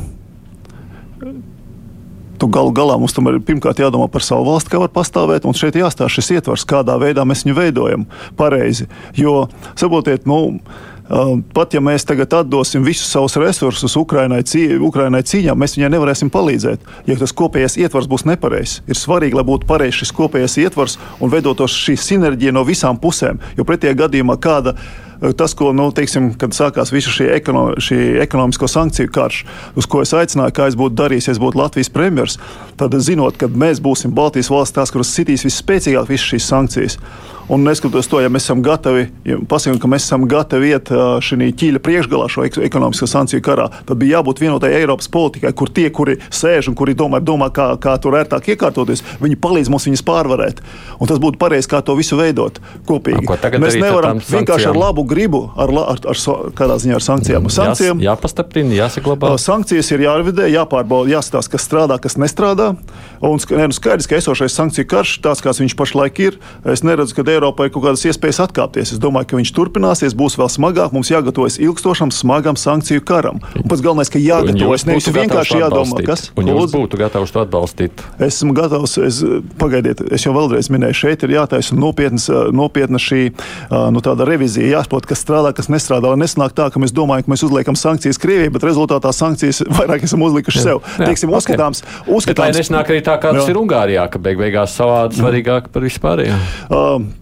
[2.43, 5.55] Tu galu galā mums tomēr ir pirmkārt jādomā par savu valsti, kā var pastāvēt, un
[5.55, 8.89] šeit jāstāsta šis ietvars, kādā veidā mēs viņu veidojam pareizi.
[9.15, 9.45] Jo,
[9.79, 10.57] saprotiet, nu,
[11.55, 16.33] pat ja mēs tagad atdosim visus savus resursus Ukrainai, cī, Ukrainai cīņā, mēs viņai nevarēsim
[16.35, 16.91] palīdzēt.
[17.07, 21.31] Ja tas kopējais ietvars būs nepareizs, ir svarīgi, lai būtu pareizs šis kopējais ietvars un
[21.31, 23.39] veidotos šī sinerģija no visām pusēm.
[23.55, 24.75] Jo pretējā gadījumā kāda
[25.39, 29.43] tas, ko, nu, teiksim, kad sākās visa šī, ekono, šī ekonomisko sankciju karš,
[29.79, 32.41] uz ko es aicināju, kā es būtu darījis, ja es būtu Latvijas premjerministrs,
[32.81, 36.99] tad zinot, ka mēs būsim Baltijas valsts, tās, kuras sitīs visspēcīgāk visas šīs sankcijas.
[37.53, 40.93] Un neskatoties to, ja mēs esam gatavi, ja pasakām, ka mēs esam gatavi iet
[41.27, 45.69] šī ķīļa priekšgalā šo ek- ekonomisko sankciju karā, tad bija jābūt vienotai Eiropas politikai, kur
[45.69, 49.89] tie, kuri sēž un kuri domā, domā kā, kā tur ērtāk iekārtoties, viņi palīdz mums
[49.91, 50.63] viņus pārvarēt.
[51.03, 53.27] Un tas būtu pareizi, kā to visu veidot kopīgi.
[53.59, 56.21] Mēs nevaram vienkārši ar labu gribu, ar, ar, ar,
[56.59, 57.49] kādā ziņā ar sankcijām.
[57.53, 59.35] sankcijām Jās, jāpastiprina, jāsaglabā.
[59.41, 62.73] Sankcijas ir jārevidē, jāpārbauda, jāstāsta, kas strādā, kas nestrādā.
[63.23, 66.39] Un ne, nu skaidrs, ka esošais sankciju karš, tāds kāds viņš pašlaik ir,
[66.73, 68.95] es neredzu, ka Eiropai ir kaut kādas iespējas atkāpties.
[68.97, 70.95] Es domāju, ka viņš turpināsies, būs vēl smagāk.
[70.97, 73.39] Mums jāgatavojas ilgstošam, smagam sankciju karam.
[73.61, 74.87] Un pats galvenais, ka jāgatavojas.
[74.89, 78.03] Nevis vienkārši jādomā, kas jūs būtu gatavs to atbalstīt.
[78.23, 79.23] Esmu gatavs, es,
[79.61, 83.23] pagaidiet, es jau vēlreiz minēju, šeit ir jātaisa nopietna šī
[83.95, 86.13] nu, revizija, jāsaprot, kas strādā, kas nestrādā.
[86.13, 90.05] Lai nesanāk tā, ka mēs domājam, ka mēs uzliekam sankcijas Krievijai, bet rezultātā sankcijas vairāk
[90.05, 90.83] esam uzlikuši sev.
[90.99, 91.41] Jā, Teiksim, ok.
[91.41, 93.51] uzskatāms, Bet lai uzskatāms, nesnāk arī tā, kā tas Jā.
[93.55, 96.39] ir Ungārijā, ka beig beigās savādi svarīgāk par vispārējo.
[96.69, 97.22] Uh,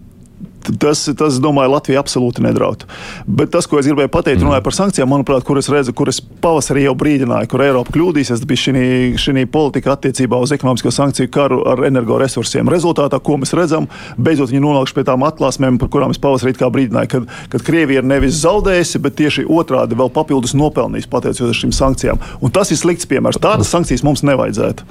[0.81, 2.85] Tas, tas, domāju, Latvija absolūti nedraud.
[3.25, 4.47] Bet tas, ko es gribēju pateikt, mm.
[4.47, 8.43] runājot par sankcijām, manuprāt, kur es redzu, kur es pavasarī jau brīdināju, kur Eiropa kļūdīsies,
[8.49, 12.69] bija šī politika attiecībā uz ekonomisko sankciju karu ar energoresursiem.
[12.71, 13.87] Rezultātā, ko mēs redzam,
[14.17, 18.07] beidzot viņi nonākuši pie tām atklāsmēm, par kurām es pavasarī brīdināju, kad, kad Krievija ir
[18.07, 22.21] nevis zaudējusi, bet tieši otrādi vēl papildus nopelnījusi pateicoties šīm sankcijām.
[22.41, 23.41] Un tas ir slikts piemērs.
[23.41, 24.87] Tādas sankcijas mums nevajadzētu.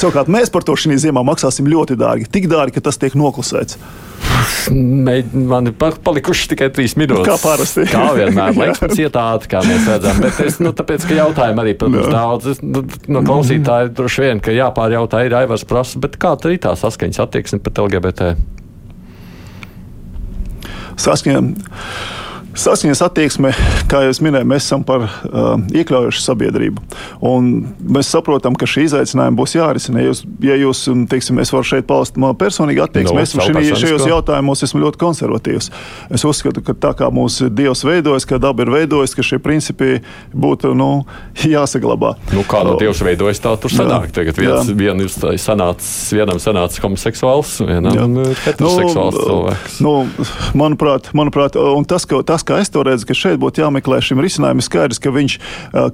[0.00, 2.30] Savukārt mēs par to šī ziemā maksāsim ļoti dārgi.
[2.32, 3.78] Tik dārgi, ka tas tiek noklusēts.
[4.72, 7.26] Man ir palikušas tikai trīs minūtes.
[7.26, 7.84] Kā parasti.
[7.90, 10.20] Kā vienmēr, laikam, cietāti, kā mēs redzam.
[10.22, 12.14] Bet es, nu, tāpēc, ka jautājumu arī, protams, no.
[12.14, 12.48] daudz.
[12.54, 16.62] Es, nu, no klausītāji droši vien, ka jāpārjautā ir Aivars prasa, bet kā tā ir
[16.62, 18.32] tā saskaņas attieksme pret LGBT?
[21.02, 21.42] Saskaņa.
[22.52, 23.50] Saskaņas attieksme,
[23.88, 26.82] kā jau minēju, mēs esam par uh, iekļaujošu sabiedrību.
[27.24, 27.48] Un
[27.80, 30.02] mēs saprotam, ka šī izaicinājuma būs jārisina.
[30.02, 33.78] Ja jūs, ja jūs teiksim, es varu šeit paust manu personīgu attieksmi, no, es šī,
[33.80, 35.70] šajos jautājumos esmu ļoti konservatīvs.
[36.12, 40.02] Es uzskatu, ka tā kā mūsu Dievs veidojas, ka daba ir veidojas, ka šie principi
[40.36, 40.90] būtu nu,
[41.40, 42.14] jāsaglabā.
[42.36, 44.10] Nu, kā no Dievs veidojas, tā tur sanāk.
[44.10, 49.80] Jā, Tagad viens, vien ir sanācis, vienam sanācis homoseksuāls, vienam heteroseksuāls nu, cilvēks.
[49.84, 49.96] Nu,
[50.58, 54.00] manuprāt, manuprāt, un tas, ka, tas tas, kā es to redzu, ka šeit būtu jāmeklē
[54.02, 55.38] šim risinājumam, skaidrs, ka, viņš,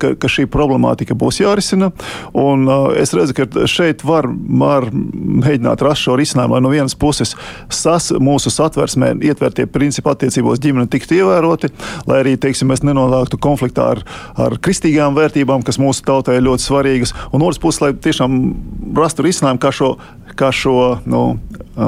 [0.00, 1.92] ka, ka šī problemātika būs jārisina.
[2.32, 7.34] Un, es redzu, ka šeit var, var mēģināt rast šo risinājumu, lai no vienas puses
[7.68, 11.72] sas, mūsu satversmē ietvertie principi attiecībos ģimeni tiktu ievēroti,
[12.08, 14.04] lai arī teiksim, mēs nenonāktu konfliktā ar,
[14.38, 17.14] ar kristīgām vērtībām, kas mūsu tautai ir ļoti svarīgas.
[17.32, 18.38] Un otrs puses, lai tiešām
[18.96, 19.94] rastu risinājumu, kā šo,
[20.38, 21.22] kā šo nu,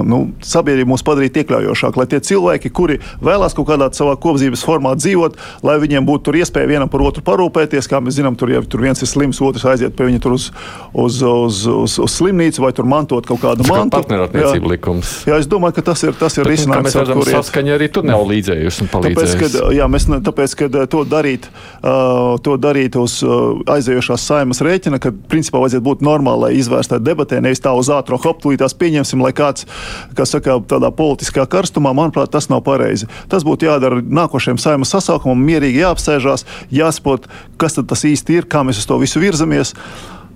[0.07, 4.95] nu, sabiedrību mūs padarīt iekļaujošāku, lai tie cilvēki, kuri vēlās kaut kādā savā kopdzīves formā
[4.99, 7.89] dzīvot, lai viņiem būtu iespēja vienam par otru parūpēties.
[7.91, 10.49] Kā mēs zinām, tur jau tur viens ir slims, otrs aiziet pie viņa uz,
[10.93, 13.97] uz, uz, uz, uz slimnīcu vai tur mantot kaut kādu mantu.
[13.99, 15.15] Partnerattiecību likums.
[15.29, 16.91] Jā, es domāju, ka tas ir, tas ir risinājums.
[16.91, 19.39] Mēs redzam, ka saskaņa arī tur nav līdzējusi un palīdzējusi.
[19.41, 24.63] Tāpēc, kad, jā, mēs, tāpēc, kad to darīt, uh, to darīt uz uh, aizējošās saimas
[24.65, 29.33] rēķina, kad principā vajadzētu būt normālai izvērstai debatē, nevis tā uz ātro hoptulītās pieņemsim, lai
[29.37, 29.69] kāds
[30.17, 33.09] kas saka, tādā politiskā karstumā, manuprāt, tas nav pareizi.
[33.29, 37.29] Tas būtu jādara nākošajam saimas sasaukumam, mierīgi jāapsēžās, jāsaprot,
[37.61, 39.75] kas tas īsti ir, kā mēs uz to visu virzamies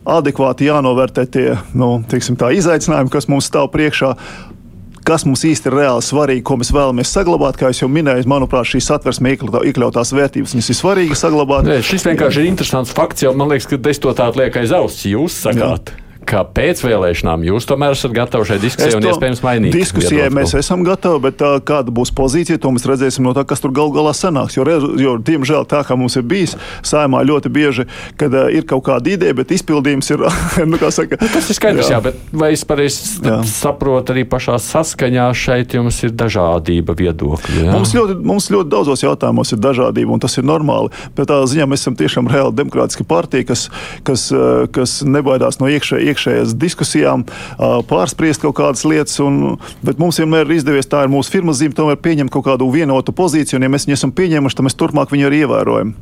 [0.04, 4.14] adekvāti jānovērtē tie nu, teiksim, izaicinājumi, kas mums stāv priekšā.
[5.04, 8.86] Kas mums īsti ir reāli svarīgi, ko mēs vēlamies saglabāt, kā jau minēju, manuprāt, šīs
[8.94, 11.68] atversmes iekļautās vērtības ir svarīgi saglabāt.
[11.68, 14.72] Nē, šis vienkārši ir interesants fakts, jo man liekas, ka es to tādu lieku aiz
[14.72, 15.04] auss.
[15.04, 19.76] Jūs sakāt, Jā ka pēc vēlēšanām jūs tomēr esat gatavi šai diskusijai un iespējams mainīt.
[19.76, 23.62] Diskusijai mēs esam gatavi, bet tā, kāda būs pozīcija, to mēs redzēsim no tā, kas
[23.62, 24.56] tur gal galā sanāks.
[24.58, 24.66] Jo,
[25.00, 26.56] jo diemžēl tā kā mums ir bijis
[26.86, 27.86] saimā ļoti bieži,
[28.20, 30.24] kad uh, ir kaut kāda ideja, bet izpildījums ir.
[30.70, 31.98] nu, saka, nu, tas ir skaidrs, jā.
[31.98, 33.20] jā, bet vai es pareizi
[33.50, 37.64] saprotu arī pašā saskaņā šeit jums ir dažādība viedokļu?
[37.66, 37.74] Jā?
[37.74, 40.92] Mums ļoti, mums ļoti daudzos jautājumos ir dažādība, un tas ir normāli.
[41.16, 43.66] Bet tā ziņā mēs esam tiešām reāli demokrātiska partija, kas,
[44.06, 44.28] kas,
[44.74, 47.26] kas nebaidās no iekšējā iekšējās diskusijām,
[47.90, 49.18] pārspriest kaut kādas lietas.
[49.24, 52.70] Un, bet mums vienmēr ir izdevies, tā ir mūsu firmas zīme, tomēr pieņemt kaut kādu
[52.72, 53.60] vienotu pozīciju.
[53.60, 55.94] Un, ja mēs viņu esam pieņēmuši, tad mēs turpmāk viņu arī ievērojam.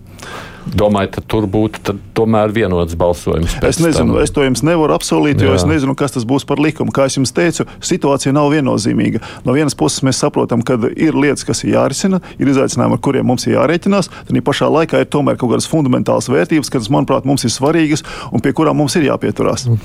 [0.62, 3.56] Domāju, ka tur būtu tomēr vienots balsojums.
[3.66, 4.22] Es nezinu, tam.
[4.22, 5.56] es to jums nevaru apsolīt, jo Jā.
[5.58, 6.94] es nezinu, kas tas būs par likumu.
[6.94, 9.22] Kā jau teicu, situācija nav viennozīmīga.
[9.46, 13.26] No vienas puses mēs saprotam, ka ir lietas, kas ir jārisina, ir izaicinājumi, ar kuriem
[13.26, 14.12] mums ir jārēķinās.
[14.30, 18.44] Tad pašā laikā ir tomēr kaut kādas fundamentālas vērtības, kas, manuprāt, mums ir svarīgas un
[18.44, 19.66] pie kurām mums ir jāpieturās.
[19.66, 19.82] Mm.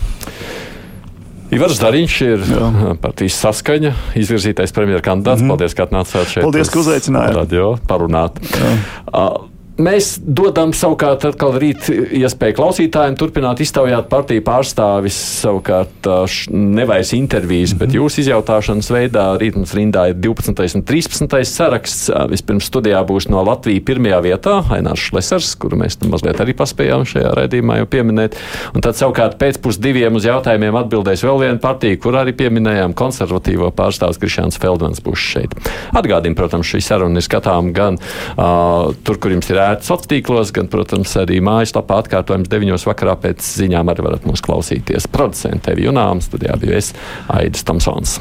[1.57, 2.95] Ivars Dariņš ir Jā.
[3.01, 5.39] partijas saskaņa, izvirzītais premjerkandidāts.
[5.39, 5.55] Mm -hmm.
[5.55, 6.43] Paldies, ka atnācāt šeit.
[6.43, 7.35] Paldies, ka uzaicinājāt.
[7.39, 8.41] Radio parunāt.
[8.51, 8.73] Jā.
[9.07, 9.47] Uh,
[9.77, 16.07] Mēs dodam savukārt atkal rīt iespēju klausītājiem turpināt iztaujāt partiju pārstāvis savukārt
[16.49, 17.99] nevairs intervijas, bet mhm.
[17.99, 20.65] jūsu izjautāšanas veidā rīt mums rindā ir 12.
[20.79, 21.35] un 13.
[21.45, 22.07] saraksts.
[22.31, 27.35] Vispirms studijā būs no Latvijas pirmajā vietā Ainārs Šlesers, kuru mēs mazliet arī paspējām šajā
[27.37, 28.39] raidījumā jau pieminēt.
[28.73, 33.69] Un tad savukārt pēc pusdiviem uz jautājumiem atbildēs vēl viena partija, kur arī pieminējām konservatīvo
[33.77, 35.53] pārstāvis Krišāns Feldmans būs šeit.
[35.93, 40.55] Atgādījumi, protams, šī saruna ir skatām gan uh, tur, kur jums ir ērti sociālos tīklos,
[40.55, 42.75] gan, protams, arī mājaslapā atkārtojums 9.
[42.91, 45.09] vakarā pēc ziņām arī varat mūs klausīties.
[45.11, 46.93] Producents tevi Junāms, studijā bija es
[47.33, 48.19] Aidis Tomsons.